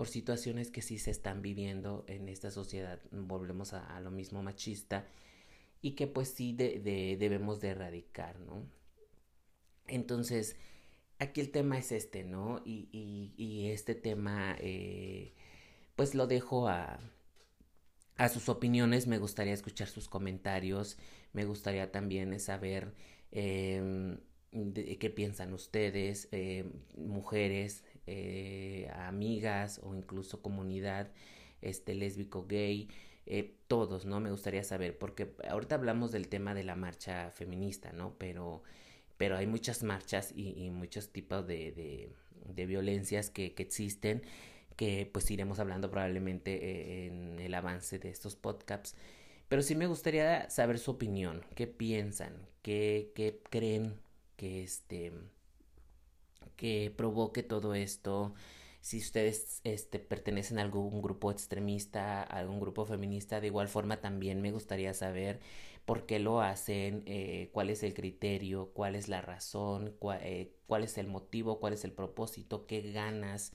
por 0.00 0.08
situaciones 0.08 0.70
que 0.70 0.80
sí 0.80 0.98
se 0.98 1.10
están 1.10 1.42
viviendo 1.42 2.06
en 2.08 2.30
esta 2.30 2.50
sociedad. 2.50 3.02
Volvemos 3.10 3.74
a, 3.74 4.00
lo 4.00 4.10
mismo 4.10 4.42
machista 4.42 5.06
y 5.82 5.90
que 5.90 6.06
pues 6.06 6.30
sí 6.30 6.54
de, 6.54 6.78
debemos 7.20 7.60
de 7.60 7.68
erradicar, 7.68 8.40
¿no? 8.40 8.66
Entonces, 9.86 10.56
aquí 11.18 11.42
el 11.42 11.50
tema 11.50 11.76
es 11.76 11.92
este, 11.92 12.24
¿no? 12.24 12.62
Y, 12.64 12.88
y, 13.36 13.68
este 13.68 13.94
tema, 13.94 14.56
eh, 14.60 15.34
pues 15.96 16.14
lo 16.14 16.26
dejo 16.26 16.66
a, 16.66 16.98
a 18.16 18.28
sus 18.30 18.48
opiniones, 18.48 19.06
me 19.06 19.18
gustaría 19.18 19.52
escuchar 19.52 19.88
sus 19.88 20.08
comentarios, 20.08 20.96
me 21.34 21.44
gustaría 21.44 21.92
también 21.92 22.40
saber 22.40 22.94
em, 23.32 24.18
qué 24.72 25.12
piensan 25.14 25.52
ustedes, 25.52 26.26
em, 26.32 26.72
mujeres, 26.96 27.84
eh, 28.06 28.90
amigas 28.94 29.80
o 29.82 29.94
incluso 29.94 30.42
comunidad 30.42 31.10
este 31.60 31.94
lésbico 31.94 32.46
gay 32.46 32.88
eh, 33.26 33.54
todos 33.68 34.06
no 34.06 34.20
me 34.20 34.30
gustaría 34.30 34.64
saber 34.64 34.98
porque 34.98 35.32
ahorita 35.48 35.74
hablamos 35.74 36.12
del 36.12 36.28
tema 36.28 36.54
de 36.54 36.64
la 36.64 36.76
marcha 36.76 37.30
feminista 37.30 37.92
no 37.92 38.14
pero 38.18 38.62
pero 39.16 39.36
hay 39.36 39.46
muchas 39.46 39.82
marchas 39.82 40.32
y, 40.34 40.70
muchos 40.70 41.10
tipos 41.10 41.46
de, 41.46 42.10
de, 42.46 42.66
violencias 42.66 43.28
que, 43.28 43.52
que, 43.52 43.62
existen 43.62 44.22
que 44.76 45.06
pues 45.12 45.30
iremos 45.30 45.58
hablando 45.58 45.90
probablemente 45.90 46.54
eh, 46.54 47.06
en 47.08 47.38
el 47.38 47.52
avance 47.52 47.98
de 47.98 48.08
estos 48.08 48.34
podcasts. 48.34 48.96
Pero 49.50 49.60
sí 49.60 49.74
me 49.74 49.86
gustaría 49.86 50.48
saber 50.48 50.78
su 50.78 50.92
opinión. 50.92 51.44
Qué 51.54 51.66
piensan 51.66 52.32
qué, 52.62 53.12
qué 53.14 53.40
creen 53.50 54.00
que 54.36 54.62
este 54.62 55.12
que 56.60 56.92
provoque 56.94 57.42
todo 57.42 57.74
esto. 57.74 58.34
Si 58.82 58.98
ustedes 58.98 59.62
este, 59.64 59.98
pertenecen 59.98 60.58
a 60.58 60.62
algún 60.62 61.00
grupo 61.00 61.30
extremista, 61.32 62.22
a 62.22 62.38
algún 62.40 62.60
grupo 62.60 62.84
feminista, 62.84 63.40
de 63.40 63.46
igual 63.46 63.68
forma 63.68 64.00
también 64.02 64.42
me 64.42 64.52
gustaría 64.52 64.92
saber 64.92 65.40
por 65.86 66.04
qué 66.06 66.18
lo 66.18 66.42
hacen, 66.42 67.02
eh, 67.06 67.48
cuál 67.52 67.70
es 67.70 67.82
el 67.82 67.94
criterio, 67.94 68.72
cuál 68.74 68.94
es 68.94 69.08
la 69.08 69.22
razón, 69.22 69.96
eh, 70.22 70.52
cuál, 70.66 70.84
es 70.84 70.98
el 70.98 71.06
motivo, 71.08 71.60
cuál 71.60 71.72
es 71.72 71.84
el 71.84 71.92
propósito, 71.92 72.66
qué 72.66 72.82
ganas 72.92 73.52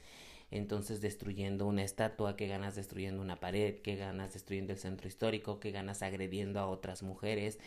entonces 0.51 1.01
destruyendo 1.01 1.67
una 1.67 1.83
estatua, 1.83 2.35
qué 2.35 2.47
ganas 2.47 2.75
destruyendo 2.75 3.21
una 3.21 3.39
pared, 3.39 3.81
qué 3.81 3.95
ganas 3.97 4.33
destruyendo 4.33 4.73
el 4.73 4.79
centro 4.79 5.07
histórico, 5.07 5.59
qué 5.59 5.71
ganas 5.71 6.01
agrediendo 6.01 6.59
a 6.59 6.67
otras 6.67 7.03
mujeres. 7.03 7.59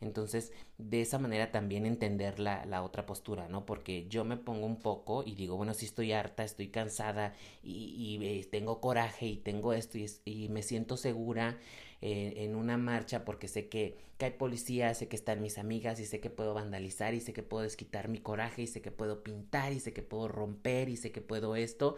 Entonces, 0.00 0.52
de 0.78 1.00
esa 1.00 1.18
manera 1.18 1.50
también 1.50 1.84
entender 1.84 2.38
la, 2.38 2.64
la, 2.66 2.82
otra 2.84 3.04
postura, 3.04 3.48
¿no? 3.48 3.66
Porque 3.66 4.06
yo 4.08 4.24
me 4.24 4.36
pongo 4.36 4.66
un 4.66 4.78
poco 4.78 5.24
y 5.26 5.34
digo, 5.34 5.56
bueno, 5.56 5.74
si 5.74 5.86
estoy 5.86 6.12
harta, 6.12 6.44
estoy 6.44 6.68
cansada 6.68 7.34
y, 7.64 8.18
eh, 8.22 8.46
tengo 8.50 8.80
coraje 8.80 9.26
y 9.26 9.36
tengo 9.38 9.72
esto 9.72 9.98
y, 9.98 10.48
me 10.50 10.62
siento 10.62 10.96
segura 10.96 11.58
eh, 12.00 12.34
en 12.38 12.54
una 12.54 12.76
marcha 12.78 13.24
porque 13.24 13.48
sé 13.48 13.68
que, 13.68 13.98
que 14.18 14.26
hay 14.26 14.30
policías, 14.32 14.98
sé 14.98 15.08
que 15.08 15.16
están 15.16 15.42
mis 15.42 15.58
amigas 15.58 15.98
y 16.00 16.06
sé 16.06 16.20
que 16.20 16.30
puedo 16.30 16.54
vandalizar 16.54 17.14
y 17.14 17.20
sé 17.20 17.32
que 17.32 17.42
puedo 17.42 17.64
desquitar 17.64 18.08
mi 18.08 18.18
coraje 18.20 18.62
y 18.62 18.66
sé 18.68 18.80
que 18.80 18.92
puedo 18.92 19.22
pintar 19.24 19.72
y 19.72 19.80
sé 19.80 19.92
que 19.92 20.02
puedo 20.02 20.28
romper 20.28 20.88
y 20.88 20.96
sé 20.96 21.10
que 21.12 21.20
puedo 21.20 21.56
esto. 21.56 21.96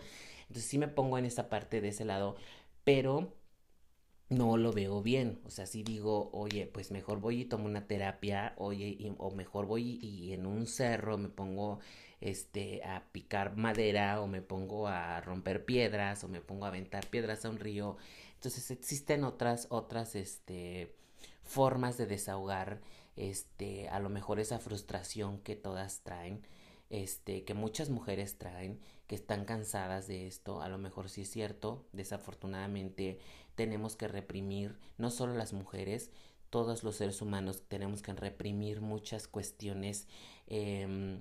Entonces 0.49 0.65
sí 0.65 0.79
me 0.79 0.89
pongo 0.89 1.19
en 1.19 1.27
esa 1.27 1.49
parte 1.51 1.81
de 1.81 1.89
ese 1.89 2.05
lado, 2.07 2.37
pero 2.85 3.35
no 4.31 4.57
lo 4.57 4.73
veo 4.73 5.03
bien. 5.03 5.41
O 5.45 5.51
sea, 5.51 5.67
si 5.67 5.83
digo, 5.83 6.31
oye, 6.33 6.67
pues 6.67 6.91
mejor 6.91 7.21
voy 7.21 7.43
y 7.43 7.45
tomo 7.45 7.67
una 7.67 7.87
terapia, 7.87 8.55
oye, 8.57 9.15
o 9.19 9.31
mejor 9.33 9.67
voy 9.67 9.99
y 10.01 10.33
en 10.33 10.47
un 10.47 10.67
cerro 10.67 11.19
me 11.19 11.29
pongo 11.29 11.81
este 12.21 12.83
a 12.85 13.05
picar 13.13 13.57
madera 13.57 14.21
o 14.21 14.27
me 14.27 14.43
pongo 14.43 14.89
a 14.89 15.21
romper 15.21 15.65
piedras 15.65 16.23
o 16.25 16.29
me 16.29 16.41
pongo 16.41 16.65
a 16.65 16.69
aventar 16.69 17.07
piedras 17.09 17.45
a 17.45 17.51
un 17.51 17.59
río. 17.59 17.97
Entonces 18.35 18.71
existen 18.71 19.25
otras 19.25 19.67
otras 19.71 20.15
este 20.15 20.95
formas 21.43 21.99
de 21.99 22.07
desahogar 22.07 22.81
este 23.17 23.89
a 23.89 24.01
lo 24.01 24.11
mejor 24.11 24.41
esa 24.41 24.59
frustración 24.59 25.41
que 25.41 25.57
todas 25.57 26.03
traen 26.03 26.43
este, 26.91 27.45
que 27.45 27.55
muchas 27.55 27.89
mujeres 27.89 28.37
traen, 28.37 28.81
que 29.07 29.15
están 29.15 29.45
cansadas 29.45 30.09
de 30.09 30.27
esto, 30.27 30.61
a 30.61 30.69
lo 30.69 30.77
mejor 30.77 31.09
sí 31.09 31.23
es 31.23 31.31
cierto, 31.31 31.87
desafortunadamente 31.93 33.19
tenemos 33.61 33.95
que 33.95 34.09
reprimir, 34.09 34.79
no 34.97 35.11
solo 35.11 35.35
las 35.35 35.53
mujeres, 35.53 36.11
todos 36.49 36.83
los 36.83 36.97
seres 36.97 37.21
humanos 37.21 37.63
tenemos 37.69 38.01
que 38.01 38.15
reprimir 38.15 38.81
muchas 38.81 39.29
cuestiones 39.29 40.09
eh, 40.47 41.21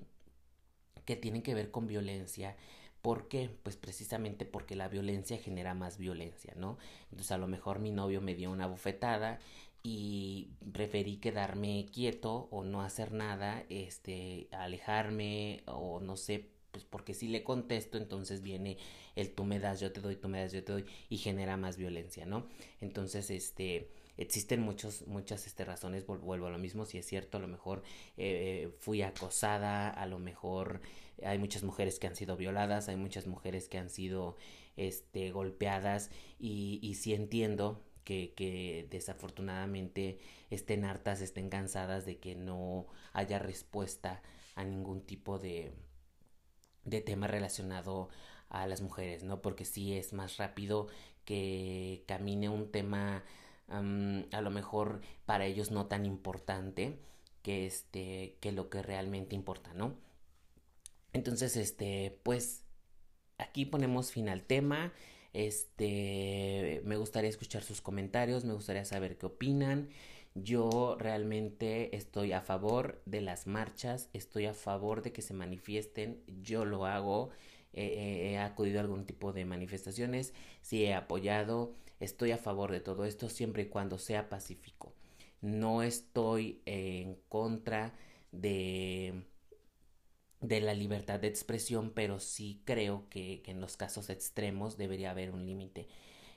que 1.04 1.16
tienen 1.16 1.42
que 1.42 1.52
ver 1.52 1.70
con 1.70 1.86
violencia. 1.86 2.56
¿Por 3.02 3.28
qué? 3.28 3.50
Pues 3.62 3.76
precisamente 3.76 4.46
porque 4.46 4.74
la 4.74 4.88
violencia 4.88 5.36
genera 5.36 5.74
más 5.74 5.98
violencia, 5.98 6.54
¿no? 6.56 6.78
Entonces 7.10 7.30
a 7.32 7.36
lo 7.36 7.46
mejor 7.46 7.78
mi 7.78 7.90
novio 7.90 8.22
me 8.22 8.34
dio 8.34 8.50
una 8.50 8.66
bofetada 8.66 9.38
y 9.82 10.48
preferí 10.72 11.18
quedarme 11.18 11.88
quieto 11.92 12.48
o 12.50 12.64
no 12.64 12.80
hacer 12.80 13.12
nada, 13.12 13.66
este, 13.68 14.48
alejarme 14.50 15.62
o 15.66 16.00
no 16.00 16.16
sé, 16.16 16.48
pues 16.70 16.84
porque 16.84 17.14
si 17.14 17.28
le 17.28 17.42
contesto 17.42 17.98
entonces 17.98 18.42
viene 18.42 18.78
el 19.16 19.32
tú 19.32 19.44
me 19.44 19.58
das, 19.58 19.80
yo 19.80 19.92
te 19.92 20.00
doy, 20.00 20.16
tú 20.16 20.28
me 20.28 20.40
das, 20.40 20.52
yo 20.52 20.64
te 20.64 20.72
doy 20.72 20.84
y 21.08 21.18
genera 21.18 21.56
más 21.56 21.76
violencia, 21.76 22.26
¿no? 22.26 22.46
Entonces, 22.80 23.30
este, 23.30 23.90
existen 24.16 24.60
muchos, 24.60 25.06
muchas 25.06 25.46
este, 25.46 25.64
razones, 25.64 26.06
vuelvo 26.06 26.46
a 26.46 26.50
lo 26.50 26.58
mismo, 26.58 26.84
si 26.84 26.98
es 26.98 27.06
cierto, 27.06 27.38
a 27.38 27.40
lo 27.40 27.48
mejor 27.48 27.82
eh, 28.16 28.72
fui 28.78 29.02
acosada, 29.02 29.90
a 29.90 30.06
lo 30.06 30.18
mejor 30.18 30.80
hay 31.24 31.38
muchas 31.38 31.62
mujeres 31.62 31.98
que 31.98 32.06
han 32.06 32.16
sido 32.16 32.36
violadas, 32.36 32.88
hay 32.88 32.96
muchas 32.96 33.26
mujeres 33.26 33.68
que 33.68 33.78
han 33.78 33.90
sido 33.90 34.36
este, 34.76 35.30
golpeadas 35.30 36.10
y, 36.38 36.78
y 36.82 36.94
sí 36.94 37.14
entiendo 37.14 37.82
que, 38.04 38.32
que 38.34 38.86
desafortunadamente 38.90 40.18
estén 40.50 40.84
hartas, 40.84 41.20
estén 41.20 41.50
cansadas 41.50 42.06
de 42.06 42.18
que 42.18 42.34
no 42.34 42.86
haya 43.12 43.38
respuesta 43.38 44.22
a 44.54 44.64
ningún 44.64 45.02
tipo 45.02 45.38
de, 45.38 45.72
de 46.90 47.00
tema 47.00 47.26
relacionado 47.26 48.08
a 48.48 48.66
las 48.66 48.82
mujeres, 48.82 49.22
¿no? 49.24 49.40
Porque 49.42 49.64
sí 49.64 49.94
es 49.94 50.12
más 50.12 50.36
rápido 50.36 50.88
que 51.24 52.04
camine 52.06 52.48
un 52.48 52.70
tema 52.70 53.24
a 53.68 54.40
lo 54.40 54.50
mejor 54.50 55.00
para 55.26 55.46
ellos 55.46 55.70
no 55.70 55.86
tan 55.86 56.04
importante 56.04 56.98
que 57.42 57.66
este 57.66 58.36
que 58.40 58.50
lo 58.50 58.68
que 58.68 58.82
realmente 58.82 59.36
importa, 59.36 59.72
¿no? 59.74 59.94
Entonces, 61.12 61.56
este, 61.56 62.18
pues 62.22 62.62
aquí 63.38 63.64
ponemos 63.66 64.12
fin 64.12 64.28
al 64.28 64.42
tema. 64.42 64.92
Este, 65.32 66.82
me 66.84 66.96
gustaría 66.96 67.30
escuchar 67.30 67.62
sus 67.62 67.80
comentarios, 67.80 68.44
me 68.44 68.52
gustaría 68.54 68.84
saber 68.84 69.18
qué 69.18 69.26
opinan. 69.26 69.88
Yo 70.34 70.96
realmente 70.98 71.94
estoy 71.96 72.32
a 72.32 72.40
favor 72.40 73.02
de 73.04 73.20
las 73.20 73.46
marchas, 73.46 74.08
estoy 74.12 74.46
a 74.46 74.54
favor 74.54 75.02
de 75.02 75.12
que 75.12 75.22
se 75.22 75.34
manifiesten, 75.34 76.22
yo 76.42 76.64
lo 76.64 76.86
hago, 76.86 77.30
he 77.72 78.38
acudido 78.38 78.78
a 78.78 78.82
algún 78.82 79.06
tipo 79.06 79.32
de 79.32 79.44
manifestaciones, 79.44 80.32
sí 80.62 80.84
he 80.84 80.94
apoyado, 80.94 81.74
estoy 82.00 82.30
a 82.32 82.38
favor 82.38 82.70
de 82.72 82.80
todo 82.80 83.04
esto 83.04 83.28
siempre 83.28 83.64
y 83.64 83.66
cuando 83.66 83.98
sea 83.98 84.28
pacífico. 84.28 84.94
No 85.40 85.82
estoy 85.82 86.60
en 86.66 87.16
contra 87.28 87.94
de 88.32 89.24
de 90.40 90.60
la 90.60 90.74
libertad 90.74 91.20
de 91.20 91.28
expresión, 91.28 91.90
pero 91.94 92.18
sí 92.18 92.62
creo 92.64 93.08
que, 93.10 93.42
que 93.42 93.50
en 93.50 93.60
los 93.60 93.76
casos 93.76 94.08
extremos 94.10 94.76
debería 94.76 95.10
haber 95.10 95.30
un 95.32 95.44
límite. 95.46 95.88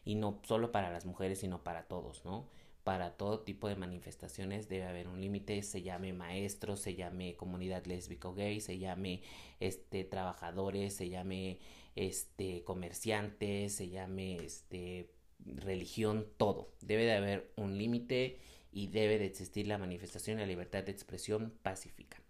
Y 0.05 0.15
no 0.15 0.41
solo 0.43 0.71
para 0.71 0.91
las 0.91 1.05
mujeres, 1.05 1.39
sino 1.39 1.63
para 1.63 1.83
todos, 1.87 2.25
¿no? 2.25 2.49
Para 2.83 3.15
todo 3.15 3.39
tipo 3.39 3.69
de 3.69 3.75
manifestaciones 3.75 4.67
debe 4.67 4.85
haber 4.85 5.07
un 5.07 5.21
límite, 5.21 5.63
se 5.63 5.81
llame 5.81 6.11
maestro, 6.11 6.75
se 6.75 6.95
llame 6.95 7.35
comunidad 7.35 7.85
lésbico 7.85 8.33
gay, 8.33 8.59
se 8.59 8.77
llame 8.77 9.21
este 9.59 10.03
trabajadores, 10.03 10.93
se 10.93 11.09
llame 11.09 11.59
este 11.95 12.63
comerciantes, 12.63 13.73
se 13.75 13.89
llame 13.89 14.35
este 14.43 15.09
religión, 15.45 16.27
todo. 16.37 16.73
Debe 16.81 17.05
de 17.05 17.13
haber 17.13 17.51
un 17.55 17.77
límite 17.77 18.39
y 18.71 18.87
debe 18.87 19.19
de 19.19 19.25
existir 19.25 19.67
la 19.67 19.77
manifestación 19.77 20.37
y 20.37 20.41
la 20.41 20.47
libertad 20.47 20.83
de 20.83 20.91
expresión 20.91 21.53
pacífica. 21.61 22.21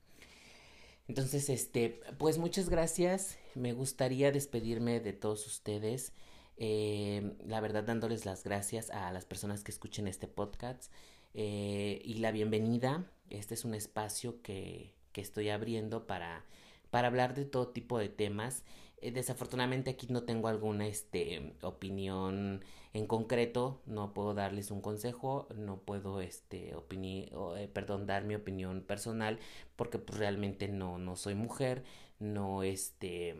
Entonces, 1.07 1.49
este, 1.49 1.99
pues 2.17 2.37
muchas 2.37 2.69
gracias. 2.69 3.37
Me 3.55 3.73
gustaría 3.73 4.31
despedirme 4.31 4.99
de 4.99 5.13
todos 5.13 5.45
ustedes. 5.47 6.13
Eh, 6.57 7.35
la 7.45 7.59
verdad, 7.61 7.83
dándoles 7.83 8.25
las 8.25 8.43
gracias 8.43 8.89
a 8.89 9.11
las 9.11 9.25
personas 9.25 9.63
que 9.63 9.71
escuchen 9.71 10.07
este 10.07 10.27
podcast 10.27 10.91
eh, 11.33 12.01
y 12.03 12.15
la 12.15 12.31
bienvenida. 12.31 13.05
Este 13.29 13.53
es 13.53 13.65
un 13.65 13.73
espacio 13.73 14.41
que, 14.41 14.93
que 15.11 15.21
estoy 15.21 15.49
abriendo 15.49 16.05
para, 16.05 16.45
para 16.89 17.07
hablar 17.07 17.33
de 17.33 17.45
todo 17.45 17.69
tipo 17.69 17.97
de 17.97 18.09
temas. 18.09 18.63
Eh, 19.03 19.11
desafortunadamente 19.11 19.91
aquí 19.91 20.07
no 20.09 20.23
tengo 20.23 20.47
alguna 20.47 20.87
este, 20.87 21.53
opinión 21.61 22.63
en 22.93 23.05
concreto, 23.05 23.81
no 23.85 24.13
puedo 24.13 24.33
darles 24.33 24.71
un 24.71 24.79
consejo, 24.81 25.47
no 25.55 25.81
puedo 25.81 26.21
este, 26.21 26.73
eh, 26.73 27.69
perdón, 27.73 28.05
dar 28.05 28.23
mi 28.23 28.35
opinión 28.35 28.81
personal 28.81 29.39
porque 29.75 29.99
pues, 29.99 30.19
realmente 30.19 30.69
no, 30.69 30.99
no 30.99 31.17
soy 31.17 31.35
mujer, 31.35 31.83
no, 32.19 32.63
este, 32.63 33.35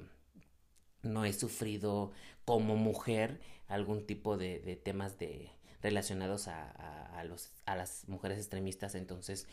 no 1.04 1.26
he 1.26 1.34
sufrido 1.34 2.12
como 2.46 2.76
mujer 2.76 3.40
algún 3.68 4.06
tipo 4.06 4.38
de, 4.38 4.60
de 4.60 4.76
temas 4.76 5.18
de, 5.20 5.50
relacionados 5.82 6.48
a, 6.48 6.72
a, 7.18 7.24
los, 7.26 7.52
a 7.66 7.76
las 7.76 8.08
mujeres 8.08 8.38
extremistas, 8.38 8.96
entonces 8.96 9.48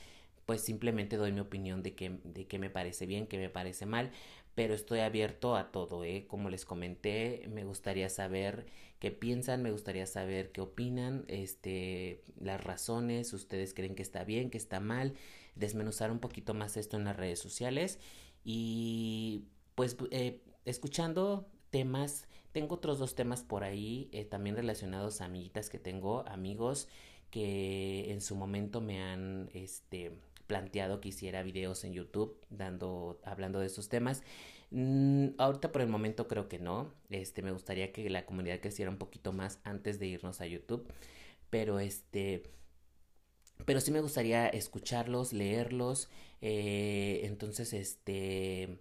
pues 0.47 0.63
simplemente 0.63 1.17
doy 1.17 1.33
mi 1.33 1.41
opinión 1.41 1.83
de 1.83 1.95
que, 1.95 2.19
de 2.25 2.59
me 2.59 2.71
parece 2.71 3.07
bien, 3.07 3.27
que 3.27 3.39
me 3.39 3.51
parece 3.51 3.87
mal, 3.87 4.11
pero 4.55 4.75
estoy 4.75 5.01
abierto 5.01 5.55
a 5.55 5.71
todo, 5.71 6.03
¿eh? 6.03 6.27
Como 6.27 6.51
les 6.51 6.65
comenté, 6.65 7.47
me 7.49 7.65
gustaría 7.65 8.09
saber 8.09 8.67
qué 8.99 9.11
piensan, 9.13 9.63
me 9.63 9.71
gustaría 9.71 10.07
saber 10.07 10.51
qué 10.51 10.61
opinan, 10.61 11.25
este, 11.29 12.23
las 12.41 12.63
razones, 12.63 13.33
ustedes 13.33 13.75
creen 13.75 13.95
que 13.95 14.03
está 14.03 14.25
bien, 14.25 14.51
que 14.51 14.59
está 14.59 14.81
mal, 14.81 15.15
desmenuzar 15.55 16.11
un 16.11 16.19
poquito 16.19 16.53
más 16.55 16.77
esto 16.77 16.97
en 16.97 17.05
las 17.05 17.17
redes 17.17 17.39
sociales 17.39 17.99
y 18.45 19.45
pues 19.75 19.97
eh, 20.11 20.41
escuchando 20.65 21.49
temas, 21.71 22.27
tengo 22.53 22.77
otros 22.77 22.99
dos 22.99 23.15
temas 23.15 23.43
por 23.43 23.65
ahí, 23.65 24.09
eh, 24.13 24.25
también 24.25 24.57
relacionados 24.57 25.21
a 25.21 25.27
amiguitas 25.27 25.71
que 25.71 25.79
tengo, 25.79 26.27
amigos 26.29 26.89
que 27.31 28.11
en 28.11 28.21
su 28.21 28.35
momento 28.35 28.81
me 28.81 29.03
han, 29.03 29.51
este, 29.55 30.19
planteado 30.51 31.01
que 31.01 31.11
hiciera 31.11 31.45
videos 31.45 31.85
en 31.85 31.93
YouTube 31.93 32.37
dando, 32.51 33.21
hablando 33.25 33.61
de 33.61 33.67
esos 33.67 33.89
temas. 33.89 34.25
Mm, 34.73 35.29
ahorita 35.39 35.71
por 35.71 35.81
el 35.81 35.89
momento 35.89 36.27
creo 36.27 36.49
que 36.49 36.59
no. 36.59 36.93
Este, 37.09 37.41
me 37.43 37.53
gustaría 37.53 37.93
que 37.93 38.11
la 38.11 38.27
comunidad 38.27 38.61
creciera 38.61 38.91
un 38.91 38.99
poquito 38.99 39.33
más 39.33 39.61
antes 39.63 40.01
de 40.01 40.09
irnos 40.09 40.41
a 40.41 40.47
YouTube. 40.47 40.93
Pero 41.51 41.79
este, 41.79 42.43
pero 43.65 43.81
sí 43.81 43.93
me 43.93 44.01
gustaría 44.01 44.49
escucharlos, 44.49 45.33
leerlos. 45.33 46.09
Eh, 46.41 47.21
entonces, 47.25 47.73
este, 47.73 48.81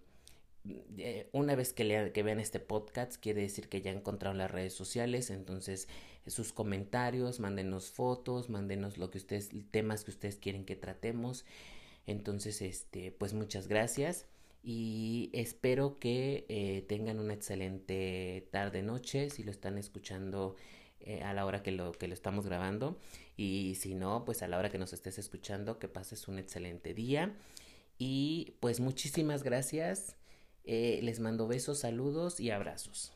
eh, 0.98 1.28
una 1.32 1.54
vez 1.54 1.72
que, 1.72 1.84
lean, 1.84 2.12
que 2.12 2.22
vean 2.22 2.40
este 2.40 2.60
podcast, 2.60 3.16
quiere 3.20 3.42
decir 3.42 3.68
que 3.68 3.82
ya 3.82 3.90
encontraron 3.90 4.38
las 4.38 4.50
redes 4.50 4.74
sociales. 4.74 5.30
Entonces, 5.30 5.88
sus 6.26 6.52
comentarios, 6.52 7.40
mándenos 7.40 7.90
fotos, 7.90 8.50
mándenos 8.50 8.98
lo 8.98 9.10
que 9.10 9.18
ustedes, 9.18 9.50
temas 9.70 10.04
que 10.04 10.10
ustedes 10.10 10.36
quieren 10.36 10.64
que 10.64 10.76
tratemos. 10.76 11.44
Entonces, 12.06 12.62
este, 12.62 13.12
pues 13.12 13.34
muchas 13.34 13.68
gracias. 13.68 14.26
y 14.62 15.30
espero 15.32 15.98
que 15.98 16.44
eh, 16.48 16.84
tengan 16.86 17.18
una 17.18 17.32
excelente 17.32 18.46
tarde 18.50 18.82
noche 18.82 19.30
si 19.30 19.42
lo 19.42 19.50
están 19.50 19.78
escuchando 19.78 20.54
eh, 21.00 21.22
a 21.22 21.32
la 21.32 21.46
hora 21.46 21.62
que 21.62 21.72
lo 21.72 21.92
que 21.92 22.08
lo 22.08 22.12
estamos 22.12 22.44
grabando 22.44 22.98
y 23.38 23.76
si 23.76 23.94
no 23.94 24.26
pues 24.26 24.42
a 24.42 24.48
la 24.48 24.58
hora 24.58 24.68
que 24.68 24.76
nos 24.76 24.92
estés 24.92 25.18
escuchando 25.18 25.78
que 25.78 25.88
pases 25.88 26.28
un 26.28 26.38
excelente 26.38 26.92
día 26.92 27.34
y 27.96 28.52
pues 28.60 28.80
muchísimas 28.80 29.42
gracias 29.42 30.16
eh, 30.64 31.00
les 31.02 31.20
mando 31.20 31.46
besos 31.46 31.80
saludos 31.80 32.40
y 32.40 32.50
abrazos 32.50 33.12